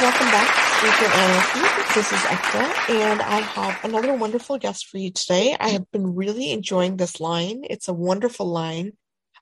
Welcome 0.00 0.28
back 0.28 0.46
to 0.46 0.86
Skincare 0.86 1.14
Anarchy. 1.14 1.94
This 1.94 2.10
is 2.10 2.20
Ekta, 2.20 2.90
and 2.90 3.20
I 3.20 3.40
have 3.40 3.84
another 3.84 4.14
wonderful 4.14 4.56
guest 4.56 4.86
for 4.86 4.96
you 4.96 5.10
today. 5.10 5.54
I 5.60 5.68
have 5.68 5.90
been 5.90 6.14
really 6.14 6.52
enjoying 6.52 6.96
this 6.96 7.20
line. 7.20 7.64
It's 7.68 7.86
a 7.86 7.92
wonderful 7.92 8.46
line, 8.46 8.92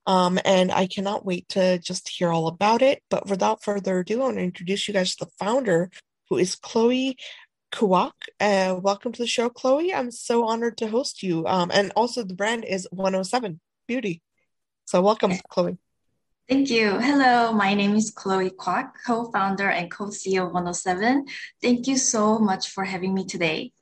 um, 0.04 0.40
and 0.44 0.72
I 0.72 0.88
cannot 0.88 1.24
wait 1.24 1.48
to 1.50 1.78
just 1.78 2.08
hear 2.08 2.32
all 2.32 2.48
about 2.48 2.82
it. 2.82 3.04
But 3.08 3.28
without 3.28 3.62
further 3.62 4.00
ado, 4.00 4.20
I 4.20 4.24
want 4.24 4.38
to 4.38 4.42
introduce 4.42 4.88
you 4.88 4.94
guys 4.94 5.14
to 5.14 5.26
the 5.26 5.30
founder, 5.38 5.92
who 6.28 6.38
is 6.38 6.56
Chloe 6.56 7.16
Kwak. 7.70 8.14
Uh, 8.40 8.80
welcome 8.82 9.12
to 9.12 9.22
the 9.22 9.28
show, 9.28 9.50
Chloe. 9.50 9.94
I'm 9.94 10.10
so 10.10 10.48
honored 10.48 10.76
to 10.78 10.88
host 10.88 11.22
you. 11.22 11.46
Um, 11.46 11.70
and 11.72 11.92
also 11.94 12.24
the 12.24 12.34
brand 12.34 12.64
is 12.64 12.88
107 12.90 13.60
Beauty. 13.86 14.22
So 14.86 15.02
welcome, 15.02 15.34
Chloe. 15.48 15.78
Thank 16.48 16.70
you. 16.70 16.98
Hello, 16.98 17.52
my 17.52 17.74
name 17.74 17.94
is 17.94 18.10
Chloe 18.10 18.48
Kwak, 18.48 19.04
co-founder 19.04 19.68
and 19.68 19.90
co-CEO 19.90 20.46
of 20.46 20.54
107. 20.54 21.26
Thank 21.60 21.86
you 21.86 21.98
so 21.98 22.38
much 22.38 22.70
for 22.70 22.84
having 22.84 23.12
me 23.12 23.26
today. 23.26 23.72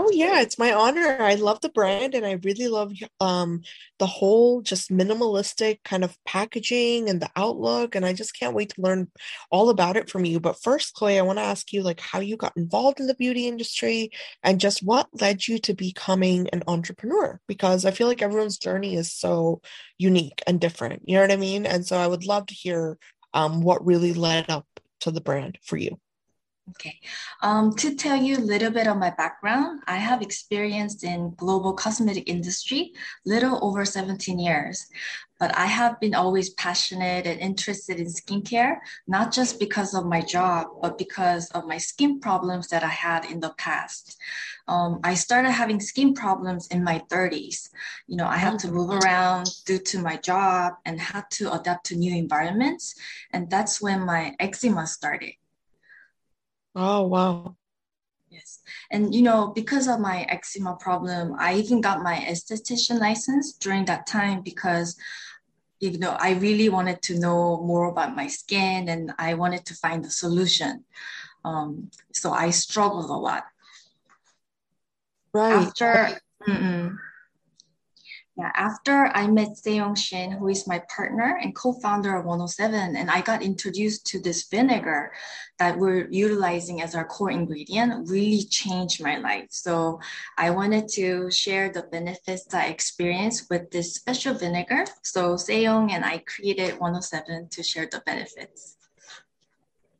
Oh 0.00 0.10
yeah, 0.12 0.40
it's 0.42 0.60
my 0.60 0.72
honor. 0.72 1.16
I 1.20 1.34
love 1.34 1.60
the 1.60 1.70
brand 1.70 2.14
and 2.14 2.24
I 2.24 2.32
really 2.44 2.68
love 2.68 2.92
um 3.18 3.62
the 3.98 4.06
whole 4.06 4.62
just 4.62 4.90
minimalistic 4.92 5.82
kind 5.82 6.04
of 6.04 6.16
packaging 6.24 7.08
and 7.08 7.20
the 7.20 7.28
outlook 7.34 7.96
and 7.96 8.06
I 8.06 8.12
just 8.12 8.38
can't 8.38 8.54
wait 8.54 8.68
to 8.74 8.80
learn 8.80 9.10
all 9.50 9.70
about 9.70 9.96
it 9.96 10.08
from 10.08 10.24
you. 10.24 10.38
But 10.38 10.62
first, 10.62 10.94
Chloe, 10.94 11.18
I 11.18 11.22
want 11.22 11.40
to 11.40 11.42
ask 11.44 11.72
you 11.72 11.82
like 11.82 11.98
how 11.98 12.20
you 12.20 12.36
got 12.36 12.56
involved 12.56 13.00
in 13.00 13.08
the 13.08 13.14
beauty 13.14 13.48
industry 13.48 14.12
and 14.44 14.60
just 14.60 14.84
what 14.84 15.08
led 15.20 15.48
you 15.48 15.58
to 15.60 15.74
becoming 15.74 16.48
an 16.52 16.62
entrepreneur 16.68 17.40
because 17.48 17.84
I 17.84 17.90
feel 17.90 18.06
like 18.06 18.22
everyone's 18.22 18.58
journey 18.58 18.94
is 18.94 19.12
so 19.12 19.62
unique 19.98 20.42
and 20.46 20.60
different. 20.60 21.02
You 21.08 21.16
know 21.16 21.22
what 21.22 21.32
I 21.32 21.36
mean? 21.36 21.66
And 21.66 21.84
so 21.84 21.98
I 21.98 22.06
would 22.06 22.24
love 22.24 22.46
to 22.46 22.54
hear 22.54 22.98
um 23.34 23.62
what 23.62 23.84
really 23.84 24.14
led 24.14 24.48
up 24.48 24.66
to 25.00 25.10
the 25.10 25.20
brand 25.20 25.58
for 25.64 25.76
you. 25.76 25.98
Okay, 26.70 27.00
um, 27.40 27.72
to 27.76 27.94
tell 27.94 28.16
you 28.16 28.36
a 28.36 28.44
little 28.44 28.70
bit 28.70 28.86
of 28.86 28.98
my 28.98 29.10
background, 29.10 29.80
I 29.86 29.96
have 29.96 30.20
experience 30.20 31.02
in 31.02 31.34
global 31.36 31.72
cosmetic 31.72 32.28
industry, 32.28 32.92
little 33.24 33.58
over 33.62 33.84
17 33.84 34.38
years. 34.38 34.86
But 35.40 35.56
I 35.56 35.66
have 35.66 35.98
been 36.00 36.14
always 36.14 36.50
passionate 36.50 37.26
and 37.26 37.40
interested 37.40 37.98
in 37.98 38.06
skincare, 38.06 38.78
not 39.06 39.32
just 39.32 39.60
because 39.60 39.94
of 39.94 40.04
my 40.04 40.20
job, 40.20 40.66
but 40.82 40.98
because 40.98 41.48
of 41.52 41.64
my 41.64 41.78
skin 41.78 42.20
problems 42.20 42.68
that 42.68 42.82
I 42.82 42.88
had 42.88 43.24
in 43.24 43.40
the 43.40 43.54
past. 43.56 44.18
Um, 44.66 45.00
I 45.04 45.14
started 45.14 45.52
having 45.52 45.80
skin 45.80 46.12
problems 46.12 46.66
in 46.66 46.84
my 46.84 46.98
30s. 47.08 47.70
You 48.08 48.16
know, 48.16 48.26
I 48.26 48.36
had 48.36 48.58
to 48.60 48.68
move 48.72 48.90
around 48.90 49.48
due 49.64 49.78
to 49.78 50.00
my 50.00 50.16
job 50.16 50.74
and 50.84 51.00
had 51.00 51.30
to 51.32 51.52
adapt 51.52 51.86
to 51.86 51.96
new 51.96 52.14
environments. 52.14 52.94
And 53.32 53.48
that's 53.48 53.80
when 53.80 54.00
my 54.04 54.34
eczema 54.40 54.86
started. 54.86 55.34
Oh, 56.74 57.06
wow. 57.06 57.56
Yes. 58.30 58.60
And 58.90 59.14
you 59.14 59.22
know, 59.22 59.52
because 59.54 59.88
of 59.88 60.00
my 60.00 60.26
eczema 60.28 60.76
problem, 60.76 61.34
I 61.38 61.54
even 61.54 61.80
got 61.80 62.02
my 62.02 62.16
esthetician 62.16 63.00
license 63.00 63.52
during 63.52 63.86
that 63.86 64.06
time 64.06 64.42
because 64.42 64.96
you 65.80 65.96
know, 65.98 66.16
I 66.18 66.32
really 66.32 66.68
wanted 66.68 67.02
to 67.02 67.18
know 67.18 67.62
more 67.62 67.88
about 67.88 68.16
my 68.16 68.26
skin 68.26 68.88
and 68.88 69.12
I 69.18 69.34
wanted 69.34 69.64
to 69.66 69.74
find 69.74 70.04
a 70.04 70.10
solution. 70.10 70.84
Um, 71.44 71.90
so 72.12 72.32
I 72.32 72.50
struggled 72.50 73.10
a 73.10 73.14
lot. 73.14 73.44
Right. 75.32 75.68
After. 75.68 76.20
Yeah, 78.38 78.52
after 78.54 79.10
I 79.14 79.26
met 79.26 79.56
Seong 79.56 79.98
Shin, 79.98 80.30
who 80.30 80.46
is 80.46 80.68
my 80.68 80.80
partner 80.94 81.40
and 81.42 81.56
co-founder 81.56 82.14
of 82.14 82.24
107, 82.24 82.94
and 82.94 83.10
I 83.10 83.20
got 83.20 83.42
introduced 83.42 84.06
to 84.06 84.20
this 84.20 84.46
vinegar 84.46 85.10
that 85.58 85.76
we're 85.76 86.08
utilizing 86.08 86.80
as 86.80 86.94
our 86.94 87.04
core 87.04 87.32
ingredient, 87.32 88.08
really 88.08 88.44
changed 88.44 89.02
my 89.02 89.18
life. 89.18 89.48
So 89.50 89.98
I 90.36 90.50
wanted 90.50 90.86
to 90.90 91.32
share 91.32 91.68
the 91.68 91.82
benefits 91.82 92.54
I 92.54 92.66
experienced 92.66 93.50
with 93.50 93.72
this 93.72 93.94
special 93.94 94.34
vinegar. 94.34 94.84
So 95.02 95.34
Seong 95.34 95.90
and 95.90 96.04
I 96.04 96.18
created 96.18 96.78
107 96.78 97.48
to 97.48 97.62
share 97.64 97.88
the 97.90 98.02
benefits. 98.06 98.77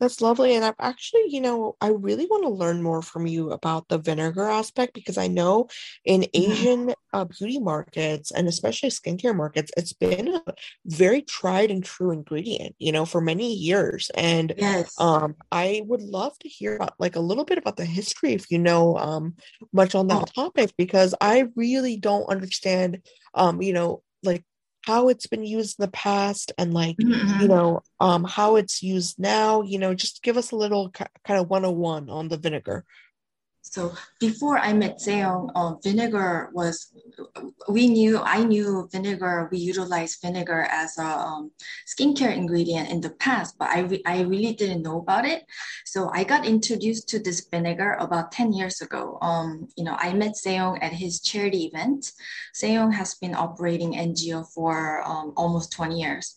That's 0.00 0.20
lovely. 0.20 0.54
And 0.54 0.64
I've 0.64 0.76
actually, 0.78 1.24
you 1.28 1.40
know, 1.40 1.76
I 1.80 1.88
really 1.88 2.26
want 2.26 2.44
to 2.44 2.48
learn 2.50 2.82
more 2.82 3.02
from 3.02 3.26
you 3.26 3.50
about 3.50 3.88
the 3.88 3.98
vinegar 3.98 4.44
aspect 4.44 4.94
because 4.94 5.18
I 5.18 5.26
know 5.26 5.68
in 6.04 6.26
Mhm. 6.34 6.68
Asian 6.68 6.94
uh, 7.12 7.24
beauty 7.24 7.58
markets 7.58 8.30
and 8.30 8.46
especially 8.46 8.90
skincare 8.90 9.34
markets, 9.34 9.72
it's 9.76 9.92
been 9.92 10.28
a 10.36 10.44
very 10.86 11.22
tried 11.22 11.72
and 11.72 11.84
true 11.84 12.12
ingredient, 12.12 12.76
you 12.78 12.92
know, 12.92 13.04
for 13.04 13.20
many 13.20 13.52
years. 13.52 14.08
And 14.14 14.54
Yes. 14.54 14.98
um, 14.98 15.34
I 15.50 15.82
would 15.86 16.02
love 16.02 16.38
to 16.40 16.48
hear 16.48 16.76
about 16.76 16.94
like 17.00 17.16
a 17.16 17.20
little 17.20 17.44
bit 17.44 17.58
about 17.58 17.76
the 17.76 17.84
history 17.84 18.32
if 18.34 18.50
you 18.50 18.58
know 18.58 18.96
um, 18.98 19.34
much 19.72 19.94
on 19.94 20.06
Oh, 20.10 20.24
that 20.24 20.32
topic 20.34 20.72
because 20.78 21.14
I 21.20 21.46
really 21.56 21.96
don't 21.96 22.24
understand, 22.30 23.02
um, 23.34 23.62
you 23.62 23.72
know, 23.72 24.02
like 24.22 24.44
how 24.82 25.08
it's 25.08 25.26
been 25.26 25.44
used 25.44 25.78
in 25.78 25.84
the 25.84 25.90
past 25.90 26.52
and 26.58 26.72
like 26.72 26.96
mhm. 26.96 27.40
you 27.40 27.48
know 27.48 27.80
um 28.00 28.24
how 28.24 28.56
it's 28.56 28.82
used 28.82 29.18
now 29.18 29.62
you 29.62 29.78
know 29.78 29.94
just 29.94 30.22
give 30.22 30.36
us 30.36 30.50
a 30.50 30.56
little 30.56 30.90
ki- 30.90 31.04
kind 31.24 31.40
of 31.40 31.48
101 31.48 32.08
on 32.08 32.28
the 32.28 32.36
vinegar 32.36 32.84
So 33.70 33.92
before 34.18 34.58
I 34.58 34.72
met 34.72 34.98
Seong, 34.98 35.50
uh, 35.54 35.74
vinegar 35.82 36.50
was, 36.52 36.92
we 37.68 37.88
knew, 37.88 38.18
I 38.18 38.42
knew 38.44 38.88
vinegar, 38.90 39.48
we 39.52 39.58
utilized 39.58 40.20
vinegar 40.22 40.66
as 40.70 40.96
a 40.98 41.04
um, 41.04 41.50
skincare 41.86 42.34
ingredient 42.34 42.88
in 42.88 43.00
the 43.00 43.10
past, 43.10 43.56
but 43.58 43.68
I, 43.68 43.80
re- 43.80 44.02
I 44.06 44.22
really 44.22 44.54
didn't 44.54 44.82
know 44.82 44.98
about 44.98 45.24
it. 45.24 45.44
So 45.84 46.10
I 46.12 46.24
got 46.24 46.46
introduced 46.46 47.08
to 47.10 47.18
this 47.18 47.46
vinegar 47.50 47.92
about 48.00 48.32
10 48.32 48.52
years 48.52 48.80
ago. 48.80 49.18
Um, 49.20 49.68
you 49.76 49.84
know, 49.84 49.96
I 49.98 50.14
met 50.14 50.34
Seong 50.34 50.78
at 50.82 50.92
his 50.92 51.20
charity 51.20 51.66
event. 51.66 52.12
Seong 52.54 52.94
has 52.94 53.14
been 53.14 53.34
operating 53.34 53.92
NGO 53.94 54.46
for 54.52 55.02
um, 55.06 55.32
almost 55.36 55.72
20 55.72 56.00
years 56.00 56.34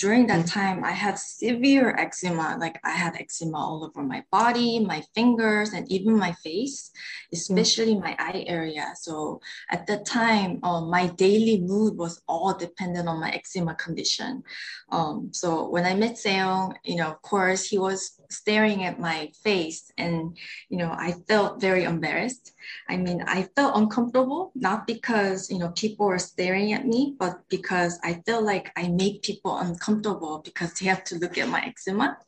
during 0.00 0.26
that 0.26 0.46
time 0.46 0.82
i 0.84 0.94
had 1.04 1.18
severe 1.18 1.88
eczema 2.04 2.56
like 2.58 2.76
i 2.84 2.94
had 3.02 3.14
eczema 3.16 3.58
all 3.58 3.84
over 3.84 4.02
my 4.02 4.22
body 4.32 4.80
my 4.80 5.00
fingers 5.14 5.72
and 5.72 5.84
even 5.92 6.16
my 6.26 6.32
face 6.44 6.90
especially 7.32 7.94
my 7.96 8.16
eye 8.18 8.44
area. 8.46 8.92
So 8.96 9.40
at 9.70 9.86
that 9.86 10.04
time 10.04 10.60
um, 10.62 10.90
my 10.90 11.06
daily 11.06 11.60
mood 11.60 11.96
was 11.96 12.20
all 12.28 12.54
dependent 12.54 13.08
on 13.08 13.20
my 13.20 13.30
eczema 13.30 13.74
condition. 13.74 14.42
Um, 14.90 15.30
so 15.32 15.68
when 15.68 15.84
i 15.84 15.94
met 15.94 16.16
seong 16.16 16.74
you 16.84 16.96
know 16.96 17.10
of 17.10 17.22
course 17.22 17.64
he 17.66 17.78
was 17.78 18.19
staring 18.30 18.84
at 18.84 19.00
my 19.00 19.30
face 19.42 19.92
and 19.98 20.36
you 20.68 20.78
know 20.78 20.90
i 20.92 21.12
felt 21.28 21.60
very 21.60 21.84
embarrassed. 21.84 22.52
I 22.88 22.96
mean 22.96 23.22
i 23.26 23.48
felt 23.56 23.76
uncomfortable 23.76 24.52
not 24.54 24.86
because 24.86 25.50
you 25.50 25.58
know 25.58 25.70
people 25.70 26.06
were 26.06 26.18
staring 26.18 26.72
at 26.72 26.86
me 26.86 27.16
but 27.18 27.40
because 27.48 27.98
i 28.04 28.22
felt 28.26 28.44
like 28.44 28.70
i 28.76 28.88
make 28.88 29.22
people 29.22 29.58
uncomfortable 29.58 30.40
because 30.44 30.72
they 30.74 30.86
have 30.86 31.04
to 31.04 31.18
look 31.18 31.36
at 31.38 31.48
my 31.48 31.62
eczema. 31.66 32.18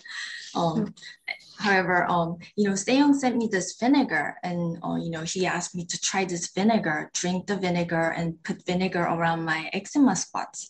Um, 0.54 0.94
however 1.58 2.05
um, 2.10 2.38
you 2.56 2.69
know 2.69 2.75
Seong 2.75 3.14
sent 3.14 3.37
me 3.37 3.48
this 3.50 3.76
vinegar 3.78 4.37
and 4.43 4.78
uh, 4.84 4.96
you 4.96 5.10
know 5.10 5.22
he 5.22 5.46
asked 5.46 5.75
me 5.75 5.84
to 5.87 6.00
try 6.00 6.25
this 6.25 6.50
vinegar 6.50 7.10
drink 7.14 7.46
the 7.46 7.56
vinegar 7.56 8.10
and 8.16 8.43
put 8.43 8.66
vinegar 8.66 9.02
around 9.02 9.44
my 9.44 9.70
eczema 9.72 10.16
spots 10.16 10.69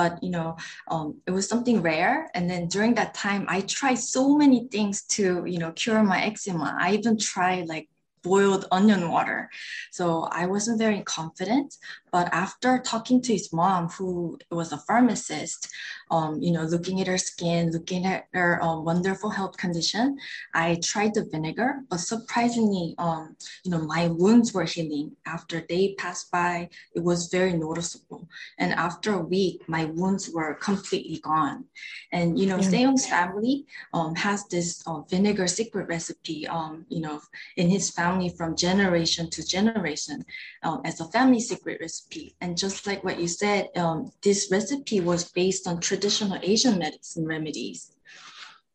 but 0.00 0.22
you 0.26 0.32
know 0.36 0.56
um, 0.92 1.06
it 1.26 1.32
was 1.38 1.46
something 1.52 1.82
rare. 1.82 2.30
And 2.34 2.44
then 2.50 2.62
during 2.74 2.94
that 2.94 3.12
time 3.24 3.42
i 3.56 3.58
tried 3.78 3.98
so 4.16 4.22
many 4.42 4.60
things 4.74 4.96
to 5.16 5.24
you 5.52 5.58
know 5.62 5.72
cure 5.72 6.02
my 6.02 6.20
eczema. 6.28 6.68
I 6.86 6.88
even 6.98 7.14
tried 7.18 7.68
like 7.74 7.86
boiled 8.22 8.66
onion 8.70 9.10
water. 9.10 9.50
So 9.90 10.28
I 10.30 10.46
wasn't 10.46 10.78
very 10.78 11.00
confident. 11.02 11.76
But 12.12 12.28
after 12.32 12.78
talking 12.78 13.22
to 13.22 13.32
his 13.32 13.52
mom, 13.52 13.88
who 13.88 14.38
was 14.50 14.72
a 14.72 14.78
pharmacist, 14.78 15.68
um, 16.10 16.42
you 16.42 16.50
know, 16.50 16.64
looking 16.64 17.00
at 17.00 17.06
her 17.06 17.18
skin, 17.18 17.70
looking 17.70 18.04
at 18.04 18.26
her 18.32 18.60
um, 18.62 18.84
wonderful 18.84 19.30
health 19.30 19.56
condition, 19.56 20.18
I 20.52 20.80
tried 20.82 21.14
the 21.14 21.24
vinegar. 21.24 21.82
But 21.88 22.00
surprisingly, 22.00 22.96
um, 22.98 23.36
you 23.62 23.70
know, 23.70 23.82
my 23.82 24.08
wounds 24.08 24.52
were 24.52 24.64
healing. 24.64 25.12
After 25.24 25.58
a 25.58 25.66
day 25.66 25.94
passed 25.94 26.32
by, 26.32 26.68
it 26.94 27.00
was 27.04 27.28
very 27.28 27.52
noticeable. 27.52 28.28
And 28.58 28.72
after 28.72 29.14
a 29.14 29.22
week, 29.22 29.62
my 29.68 29.84
wounds 29.84 30.30
were 30.30 30.54
completely 30.54 31.20
gone. 31.20 31.64
And 32.12 32.38
you 32.38 32.46
know, 32.46 32.58
yeah. 32.58 32.70
Seong's 32.70 33.06
family 33.06 33.66
um, 33.94 34.16
has 34.16 34.44
this 34.48 34.82
uh, 34.86 35.02
vinegar 35.02 35.46
secret 35.46 35.86
recipe. 35.88 36.48
Um, 36.48 36.86
you 36.88 37.00
know, 37.00 37.20
in 37.56 37.68
his 37.68 37.90
family 37.90 38.09
from 38.36 38.56
generation 38.56 39.30
to 39.30 39.46
generation 39.46 40.24
um, 40.62 40.80
as 40.84 41.00
a 41.00 41.04
family 41.06 41.40
secret 41.40 41.78
recipe 41.80 42.00
recipe. 42.10 42.36
And 42.40 42.56
just 42.56 42.86
like 42.86 43.04
what 43.04 43.20
you 43.20 43.28
said, 43.28 43.68
um, 43.76 44.12
this 44.22 44.48
recipe 44.50 45.00
was 45.00 45.30
based 45.30 45.66
on 45.66 45.80
traditional 45.80 46.38
Asian 46.42 46.78
medicine 46.78 47.26
remedies. 47.26 47.92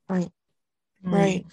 Right. 0.09 0.29
Mm. 1.05 1.11
Right. 1.11 1.45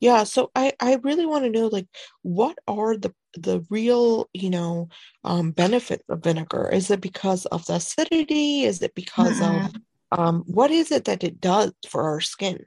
Yeah. 0.00 0.24
So 0.24 0.50
I, 0.54 0.72
I 0.80 0.96
really 0.96 1.26
want 1.26 1.44
to 1.44 1.50
know 1.50 1.68
like 1.68 1.86
what 2.22 2.58
are 2.66 2.96
the 2.96 3.12
the 3.36 3.64
real, 3.68 4.28
you 4.32 4.50
know, 4.50 4.88
um, 5.24 5.50
benefits 5.50 6.04
of 6.08 6.22
vinegar? 6.22 6.70
Is 6.70 6.90
it 6.90 7.00
because 7.00 7.46
of 7.46 7.66
the 7.66 7.74
acidity? 7.74 8.62
Is 8.62 8.80
it 8.80 8.94
because 8.94 9.40
mm-hmm. 9.40 9.66
of 9.66 9.72
um, 10.12 10.44
what 10.46 10.70
is 10.70 10.92
it 10.92 11.06
that 11.06 11.24
it 11.24 11.40
does 11.40 11.72
for 11.88 12.02
our 12.02 12.20
skin? 12.20 12.64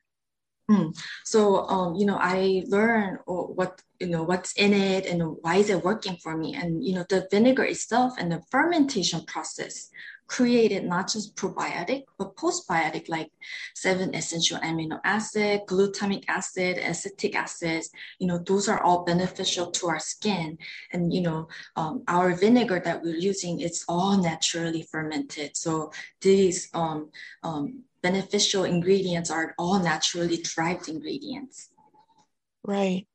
Mm. 0.69 0.97
So, 1.23 1.67
um, 1.67 1.95
you 1.95 2.05
know, 2.05 2.17
I 2.19 2.63
learned 2.67 3.19
what, 3.25 3.81
you 3.99 4.07
know, 4.07 4.23
what's 4.23 4.51
in 4.53 4.73
it 4.73 5.05
and 5.05 5.23
why 5.41 5.55
is 5.55 5.69
it 5.69 5.83
working 5.83 6.17
for 6.17 6.35
me. 6.37 6.55
And, 6.55 6.83
you 6.85 6.93
know, 6.93 7.05
the 7.07 7.27
vinegar 7.31 7.63
itself 7.63 8.13
and 8.19 8.31
the 8.31 8.41
fermentation 8.51 9.23
process 9.25 9.89
created 10.27 10.83
not 10.83 11.09
just 11.09 11.35
probiotic, 11.37 12.03
but 12.17 12.35
postbiotic, 12.35 13.07
like 13.07 13.31
seven 13.75 14.13
essential 14.13 14.57
amino 14.57 14.99
acid, 15.05 15.61
glutamic 15.67 16.25
acid, 16.27 16.77
acetic 16.77 17.33
acids, 17.33 17.89
you 18.19 18.27
know, 18.27 18.37
those 18.37 18.67
are 18.67 18.83
all 18.83 19.05
beneficial 19.05 19.71
to 19.71 19.87
our 19.87 19.99
skin. 19.99 20.57
And, 20.91 21.13
you 21.13 21.21
know, 21.21 21.47
um, 21.77 22.03
our 22.09 22.33
vinegar 22.33 22.81
that 22.83 23.01
we're 23.01 23.15
using, 23.15 23.61
it's 23.61 23.85
all 23.87 24.17
naturally 24.17 24.81
fermented. 24.91 25.55
So 25.55 25.93
these 26.19 26.69
um, 26.73 27.09
um, 27.43 27.83
beneficial 28.01 28.63
ingredients 28.63 29.29
are 29.29 29.53
all 29.57 29.79
naturally 29.79 30.37
derived 30.37 30.89
ingredients. 30.89 31.69
Right. 32.63 33.07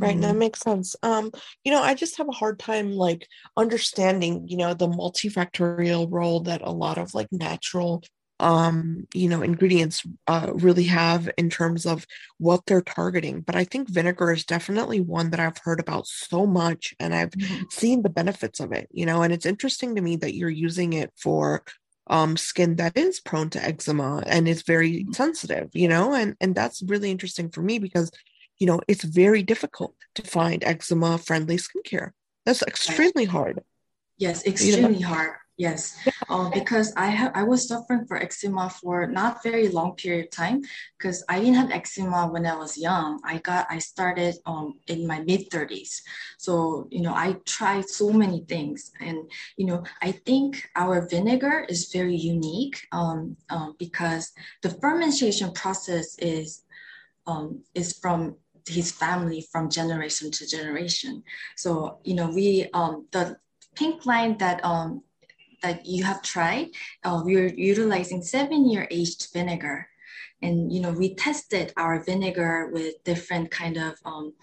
Right. 0.00 0.12
Mm-hmm. 0.12 0.20
That 0.20 0.36
makes 0.36 0.60
sense. 0.60 0.94
Um, 1.02 1.32
you 1.64 1.72
know, 1.72 1.82
I 1.82 1.94
just 1.94 2.18
have 2.18 2.28
a 2.28 2.32
hard 2.32 2.60
time 2.60 2.92
like 2.92 3.26
understanding, 3.56 4.46
you 4.46 4.56
know, 4.56 4.72
the 4.72 4.86
multifactorial 4.86 6.06
role 6.08 6.40
that 6.40 6.62
a 6.62 6.70
lot 6.70 6.98
of 6.98 7.14
like 7.14 7.28
natural 7.32 8.02
um, 8.40 9.06
you 9.14 9.28
know, 9.28 9.42
ingredients 9.42 10.04
uh 10.26 10.50
really 10.54 10.84
have 10.84 11.28
in 11.36 11.50
terms 11.50 11.86
of 11.86 12.06
what 12.38 12.64
they're 12.66 12.82
targeting. 12.82 13.40
But 13.40 13.56
I 13.56 13.64
think 13.64 13.88
vinegar 13.88 14.32
is 14.32 14.44
definitely 14.44 15.00
one 15.00 15.30
that 15.30 15.40
I've 15.40 15.58
heard 15.58 15.80
about 15.80 16.06
so 16.06 16.46
much 16.46 16.94
and 17.00 17.14
I've 17.14 17.30
mm-hmm. 17.30 17.64
seen 17.70 18.02
the 18.02 18.10
benefits 18.10 18.60
of 18.60 18.72
it, 18.72 18.88
you 18.92 19.06
know, 19.06 19.22
and 19.22 19.32
it's 19.32 19.46
interesting 19.46 19.96
to 19.96 20.02
me 20.02 20.16
that 20.16 20.34
you're 20.34 20.48
using 20.48 20.92
it 20.92 21.12
for 21.16 21.64
um, 22.08 22.36
skin 22.36 22.76
that 22.76 22.96
is 22.96 23.20
prone 23.20 23.50
to 23.50 23.64
eczema 23.64 24.22
and 24.26 24.48
is 24.48 24.62
very 24.62 25.02
mm-hmm. 25.02 25.12
sensitive, 25.12 25.70
you 25.74 25.88
know, 25.88 26.14
and 26.14 26.36
and 26.40 26.54
that's 26.54 26.82
really 26.82 27.10
interesting 27.10 27.50
for 27.50 27.62
me 27.62 27.78
because, 27.78 28.10
you 28.58 28.66
know, 28.66 28.80
it's 28.88 29.04
very 29.04 29.42
difficult 29.42 29.94
to 30.14 30.22
find 30.22 30.64
eczema 30.64 31.18
friendly 31.18 31.56
skincare. 31.56 32.12
That's 32.44 32.62
extremely 32.62 33.24
hard. 33.24 33.62
Yes, 34.16 34.46
extremely 34.46 34.94
you 34.94 35.00
know? 35.00 35.08
hard. 35.08 35.32
Yes, 35.58 35.98
um, 36.28 36.52
because 36.54 36.92
I 36.96 37.06
have 37.06 37.32
I 37.34 37.42
was 37.42 37.66
suffering 37.66 38.06
for 38.06 38.16
eczema 38.16 38.70
for 38.70 39.08
not 39.08 39.42
very 39.42 39.66
long 39.68 39.96
period 39.96 40.26
of 40.26 40.30
time 40.30 40.62
because 40.96 41.24
I 41.28 41.40
didn't 41.40 41.56
have 41.56 41.72
eczema 41.72 42.28
when 42.28 42.46
I 42.46 42.54
was 42.54 42.78
young. 42.78 43.20
I 43.24 43.38
got 43.38 43.66
I 43.68 43.78
started 43.80 44.36
um, 44.46 44.78
in 44.86 45.04
my 45.04 45.18
mid 45.18 45.50
thirties, 45.50 46.00
so 46.38 46.86
you 46.92 47.02
know 47.02 47.12
I 47.12 47.38
tried 47.44 47.90
so 47.90 48.12
many 48.12 48.44
things, 48.44 48.92
and 49.00 49.18
you 49.56 49.66
know 49.66 49.82
I 50.00 50.12
think 50.12 50.70
our 50.76 51.08
vinegar 51.08 51.66
is 51.68 51.90
very 51.92 52.14
unique 52.14 52.86
um, 52.92 53.36
um 53.50 53.74
because 53.80 54.30
the 54.62 54.70
fermentation 54.70 55.50
process 55.52 56.16
is 56.20 56.62
um, 57.26 57.64
is 57.74 57.98
from 57.98 58.36
his 58.68 58.92
family 58.92 59.44
from 59.50 59.68
generation 59.70 60.30
to 60.30 60.46
generation. 60.46 61.24
So 61.56 61.98
you 62.04 62.14
know 62.14 62.30
we 62.30 62.70
um, 62.74 63.08
the 63.10 63.38
pink 63.74 64.06
line 64.06 64.38
that 64.38 64.64
um, 64.64 65.02
that 65.62 65.86
you 65.86 66.04
have 66.04 66.22
tried, 66.22 66.68
uh, 67.04 67.20
we're 67.24 67.52
utilizing 67.54 68.22
seven 68.22 68.68
year 68.68 68.86
aged 68.90 69.28
vinegar. 69.32 69.88
And, 70.40 70.72
you 70.72 70.80
know, 70.80 70.92
we 70.92 71.14
tested 71.14 71.72
our 71.76 71.98
vinegar 72.02 72.70
with 72.72 73.02
different 73.04 73.50
kind 73.50 73.76
of 73.76 73.96
um, 74.04 74.34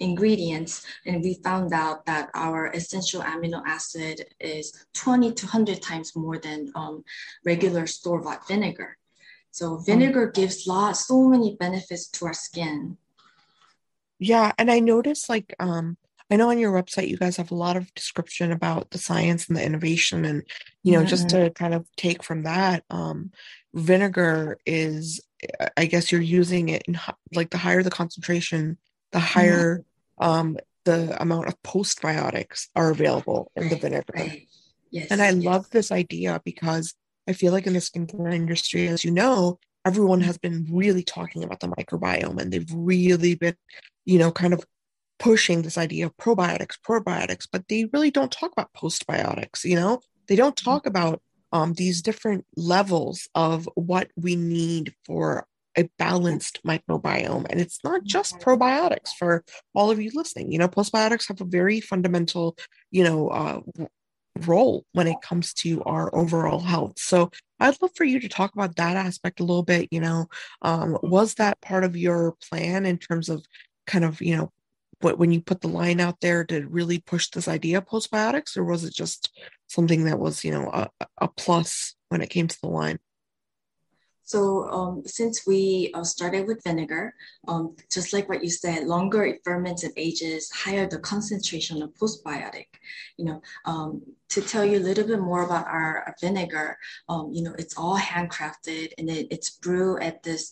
ingredients 0.00 0.86
and 1.04 1.22
we 1.22 1.34
found 1.44 1.72
out 1.72 2.04
that 2.06 2.30
our 2.34 2.66
essential 2.68 3.22
amino 3.22 3.62
acid 3.66 4.26
is 4.40 4.86
20 4.94 5.32
to 5.32 5.46
100 5.46 5.80
times 5.82 6.14
more 6.16 6.38
than 6.38 6.72
um, 6.74 7.04
regular 7.44 7.86
store-bought 7.86 8.46
vinegar. 8.48 8.96
So 9.50 9.78
vinegar 9.78 10.30
gives 10.30 10.66
lot, 10.66 10.96
so 10.98 11.28
many 11.28 11.56
benefits 11.58 12.08
to 12.08 12.26
our 12.26 12.34
skin. 12.34 12.98
Yeah, 14.18 14.52
and 14.58 14.70
I 14.70 14.80
noticed 14.80 15.28
like 15.28 15.54
um 15.58 15.96
I 16.30 16.36
know 16.36 16.50
on 16.50 16.58
your 16.58 16.72
website 16.72 17.08
you 17.08 17.16
guys 17.16 17.36
have 17.36 17.50
a 17.50 17.56
lot 17.56 17.76
of 17.76 17.92
description 17.94 18.50
about 18.50 18.90
the 18.90 18.98
science 18.98 19.48
and 19.48 19.56
the 19.56 19.64
innovation, 19.64 20.24
and 20.24 20.42
you 20.82 20.92
know, 20.92 21.00
mm-hmm. 21.00 21.08
just 21.08 21.28
to 21.30 21.50
kind 21.50 21.74
of 21.74 21.86
take 21.96 22.22
from 22.22 22.42
that, 22.42 22.84
um, 22.90 23.30
vinegar 23.74 24.58
is, 24.66 25.20
I 25.76 25.86
guess, 25.86 26.10
you're 26.10 26.20
using 26.20 26.68
it 26.68 26.82
in 26.88 26.98
like 27.34 27.50
the 27.50 27.58
higher 27.58 27.82
the 27.82 27.90
concentration, 27.90 28.78
the 29.12 29.18
mm-hmm. 29.18 29.26
higher 29.26 29.84
mm-hmm. 30.20 30.30
um, 30.30 30.56
the 30.84 31.20
amount 31.20 31.48
of 31.48 31.60
postbiotics 31.62 32.68
are 32.74 32.90
available 32.90 33.50
in 33.56 33.68
the 33.68 33.76
vinegar. 33.76 34.12
Right. 34.14 34.48
Yes, 34.90 35.08
and 35.10 35.20
I 35.20 35.30
yes. 35.30 35.44
love 35.44 35.70
this 35.70 35.90
idea 35.90 36.40
because 36.44 36.94
I 37.28 37.32
feel 37.32 37.52
like 37.52 37.66
in 37.66 37.72
the 37.72 37.80
skincare 37.80 38.32
industry, 38.32 38.88
as 38.88 39.04
you 39.04 39.10
know, 39.10 39.58
everyone 39.84 40.20
has 40.22 40.38
been 40.38 40.66
really 40.70 41.02
talking 41.02 41.44
about 41.44 41.60
the 41.60 41.68
microbiome 41.68 42.40
and 42.40 42.52
they've 42.52 42.72
really 42.72 43.34
been, 43.34 43.56
you 44.04 44.18
know, 44.18 44.32
kind 44.32 44.52
of 44.52 44.64
pushing 45.18 45.62
this 45.62 45.78
idea 45.78 46.06
of 46.06 46.16
probiotics, 46.16 46.78
probiotics, 46.86 47.46
but 47.50 47.66
they 47.68 47.86
really 47.92 48.10
don't 48.10 48.32
talk 48.32 48.52
about 48.52 48.72
postbiotics, 48.74 49.64
you 49.64 49.76
know? 49.76 50.00
They 50.28 50.36
don't 50.36 50.56
mm-hmm. 50.56 50.70
talk 50.70 50.86
about 50.86 51.22
um, 51.52 51.74
these 51.74 52.02
different 52.02 52.44
levels 52.56 53.28
of 53.34 53.68
what 53.74 54.08
we 54.16 54.36
need 54.36 54.94
for 55.04 55.46
a 55.76 55.88
balanced 55.98 56.60
microbiome. 56.66 57.46
And 57.50 57.60
it's 57.60 57.80
not 57.84 58.02
just 58.04 58.38
mm-hmm. 58.38 58.50
probiotics 58.50 59.10
for 59.18 59.44
all 59.74 59.90
of 59.90 60.00
you 60.00 60.10
listening. 60.14 60.52
You 60.52 60.58
know, 60.58 60.68
postbiotics 60.68 61.28
have 61.28 61.40
a 61.40 61.44
very 61.44 61.80
fundamental, 61.80 62.56
you 62.90 63.04
know, 63.04 63.28
uh, 63.28 63.60
role 64.40 64.84
when 64.92 65.06
it 65.06 65.20
comes 65.22 65.54
to 65.54 65.82
our 65.84 66.14
overall 66.14 66.60
health. 66.60 66.98
So 66.98 67.30
I'd 67.60 67.80
love 67.80 67.92
for 67.94 68.04
you 68.04 68.20
to 68.20 68.28
talk 68.28 68.52
about 68.54 68.76
that 68.76 68.96
aspect 68.96 69.40
a 69.40 69.44
little 69.44 69.62
bit. 69.62 69.88
You 69.90 70.00
know, 70.00 70.26
um, 70.62 70.98
was 71.02 71.34
that 71.34 71.60
part 71.60 71.84
of 71.84 71.96
your 71.96 72.34
plan 72.50 72.84
in 72.86 72.98
terms 72.98 73.28
of 73.28 73.44
kind 73.86 74.04
of, 74.04 74.20
you 74.20 74.36
know, 74.36 74.50
what 75.00 75.18
when 75.18 75.32
you 75.32 75.40
put 75.40 75.60
the 75.60 75.68
line 75.68 76.00
out 76.00 76.20
there 76.20 76.44
to 76.44 76.66
really 76.68 76.98
push 76.98 77.28
this 77.28 77.48
idea 77.48 77.78
of 77.78 77.86
postbiotics 77.86 78.56
or 78.56 78.64
was 78.64 78.84
it 78.84 78.94
just 78.94 79.30
something 79.68 80.04
that 80.04 80.18
was 80.18 80.44
you 80.44 80.50
know 80.50 80.70
a, 80.72 80.88
a 81.18 81.28
plus 81.28 81.94
when 82.08 82.20
it 82.20 82.30
came 82.30 82.48
to 82.48 82.60
the 82.62 82.68
line 82.68 82.98
so 84.26 84.68
um, 84.70 85.02
since 85.06 85.46
we 85.46 85.92
uh, 85.94 86.02
started 86.02 86.48
with 86.48 86.64
vinegar, 86.64 87.14
um, 87.46 87.76
just 87.88 88.12
like 88.12 88.28
what 88.28 88.42
you 88.42 88.50
said, 88.50 88.88
longer 88.88 89.24
it 89.24 89.40
ferments 89.44 89.84
and 89.84 89.92
ages, 89.96 90.50
higher 90.50 90.88
the 90.88 90.98
concentration 90.98 91.80
of 91.80 91.94
postbiotic. 91.94 92.66
You 93.18 93.26
know, 93.26 93.42
um, 93.66 94.02
to 94.30 94.42
tell 94.42 94.64
you 94.64 94.78
a 94.78 94.86
little 94.88 95.06
bit 95.06 95.20
more 95.20 95.44
about 95.44 95.68
our, 95.68 96.02
our 96.06 96.16
vinegar, 96.20 96.76
um, 97.08 97.30
you 97.32 97.44
know, 97.44 97.54
it's 97.56 97.78
all 97.78 97.96
handcrafted 97.96 98.94
and 98.98 99.08
it, 99.08 99.28
it's 99.30 99.50
brewed 99.50 100.02
at 100.02 100.24
this 100.24 100.50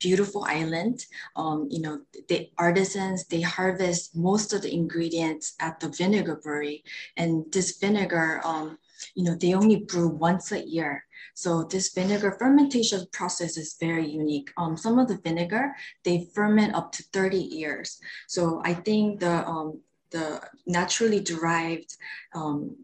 beautiful 0.00 0.44
island. 0.44 1.06
Um, 1.36 1.68
you 1.70 1.80
know, 1.80 2.00
the 2.28 2.50
artisans, 2.58 3.26
they 3.26 3.40
harvest 3.40 4.16
most 4.16 4.52
of 4.52 4.62
the 4.62 4.72
ingredients 4.72 5.54
at 5.60 5.80
the 5.80 5.88
vinegar 5.88 6.36
brewery. 6.36 6.84
And 7.16 7.44
this 7.52 7.78
vinegar, 7.78 8.40
um, 8.44 8.78
you 9.14 9.24
know, 9.24 9.34
they 9.34 9.54
only 9.54 9.76
brew 9.76 10.08
once 10.08 10.52
a 10.52 10.66
year. 10.66 11.04
So 11.34 11.64
this 11.64 11.92
vinegar 11.92 12.36
fermentation 12.38 13.06
process 13.12 13.56
is 13.56 13.76
very 13.80 14.06
unique. 14.06 14.50
Um, 14.56 14.76
some 14.76 14.98
of 14.98 15.08
the 15.08 15.18
vinegar, 15.18 15.74
they 16.04 16.28
ferment 16.34 16.74
up 16.74 16.92
to 16.92 17.02
30 17.12 17.36
years. 17.38 17.98
So 18.28 18.62
I 18.64 18.74
think 18.74 19.20
the, 19.20 19.46
um, 19.46 19.80
the 20.10 20.40
naturally 20.66 21.20
derived 21.20 21.96
um, 22.34 22.76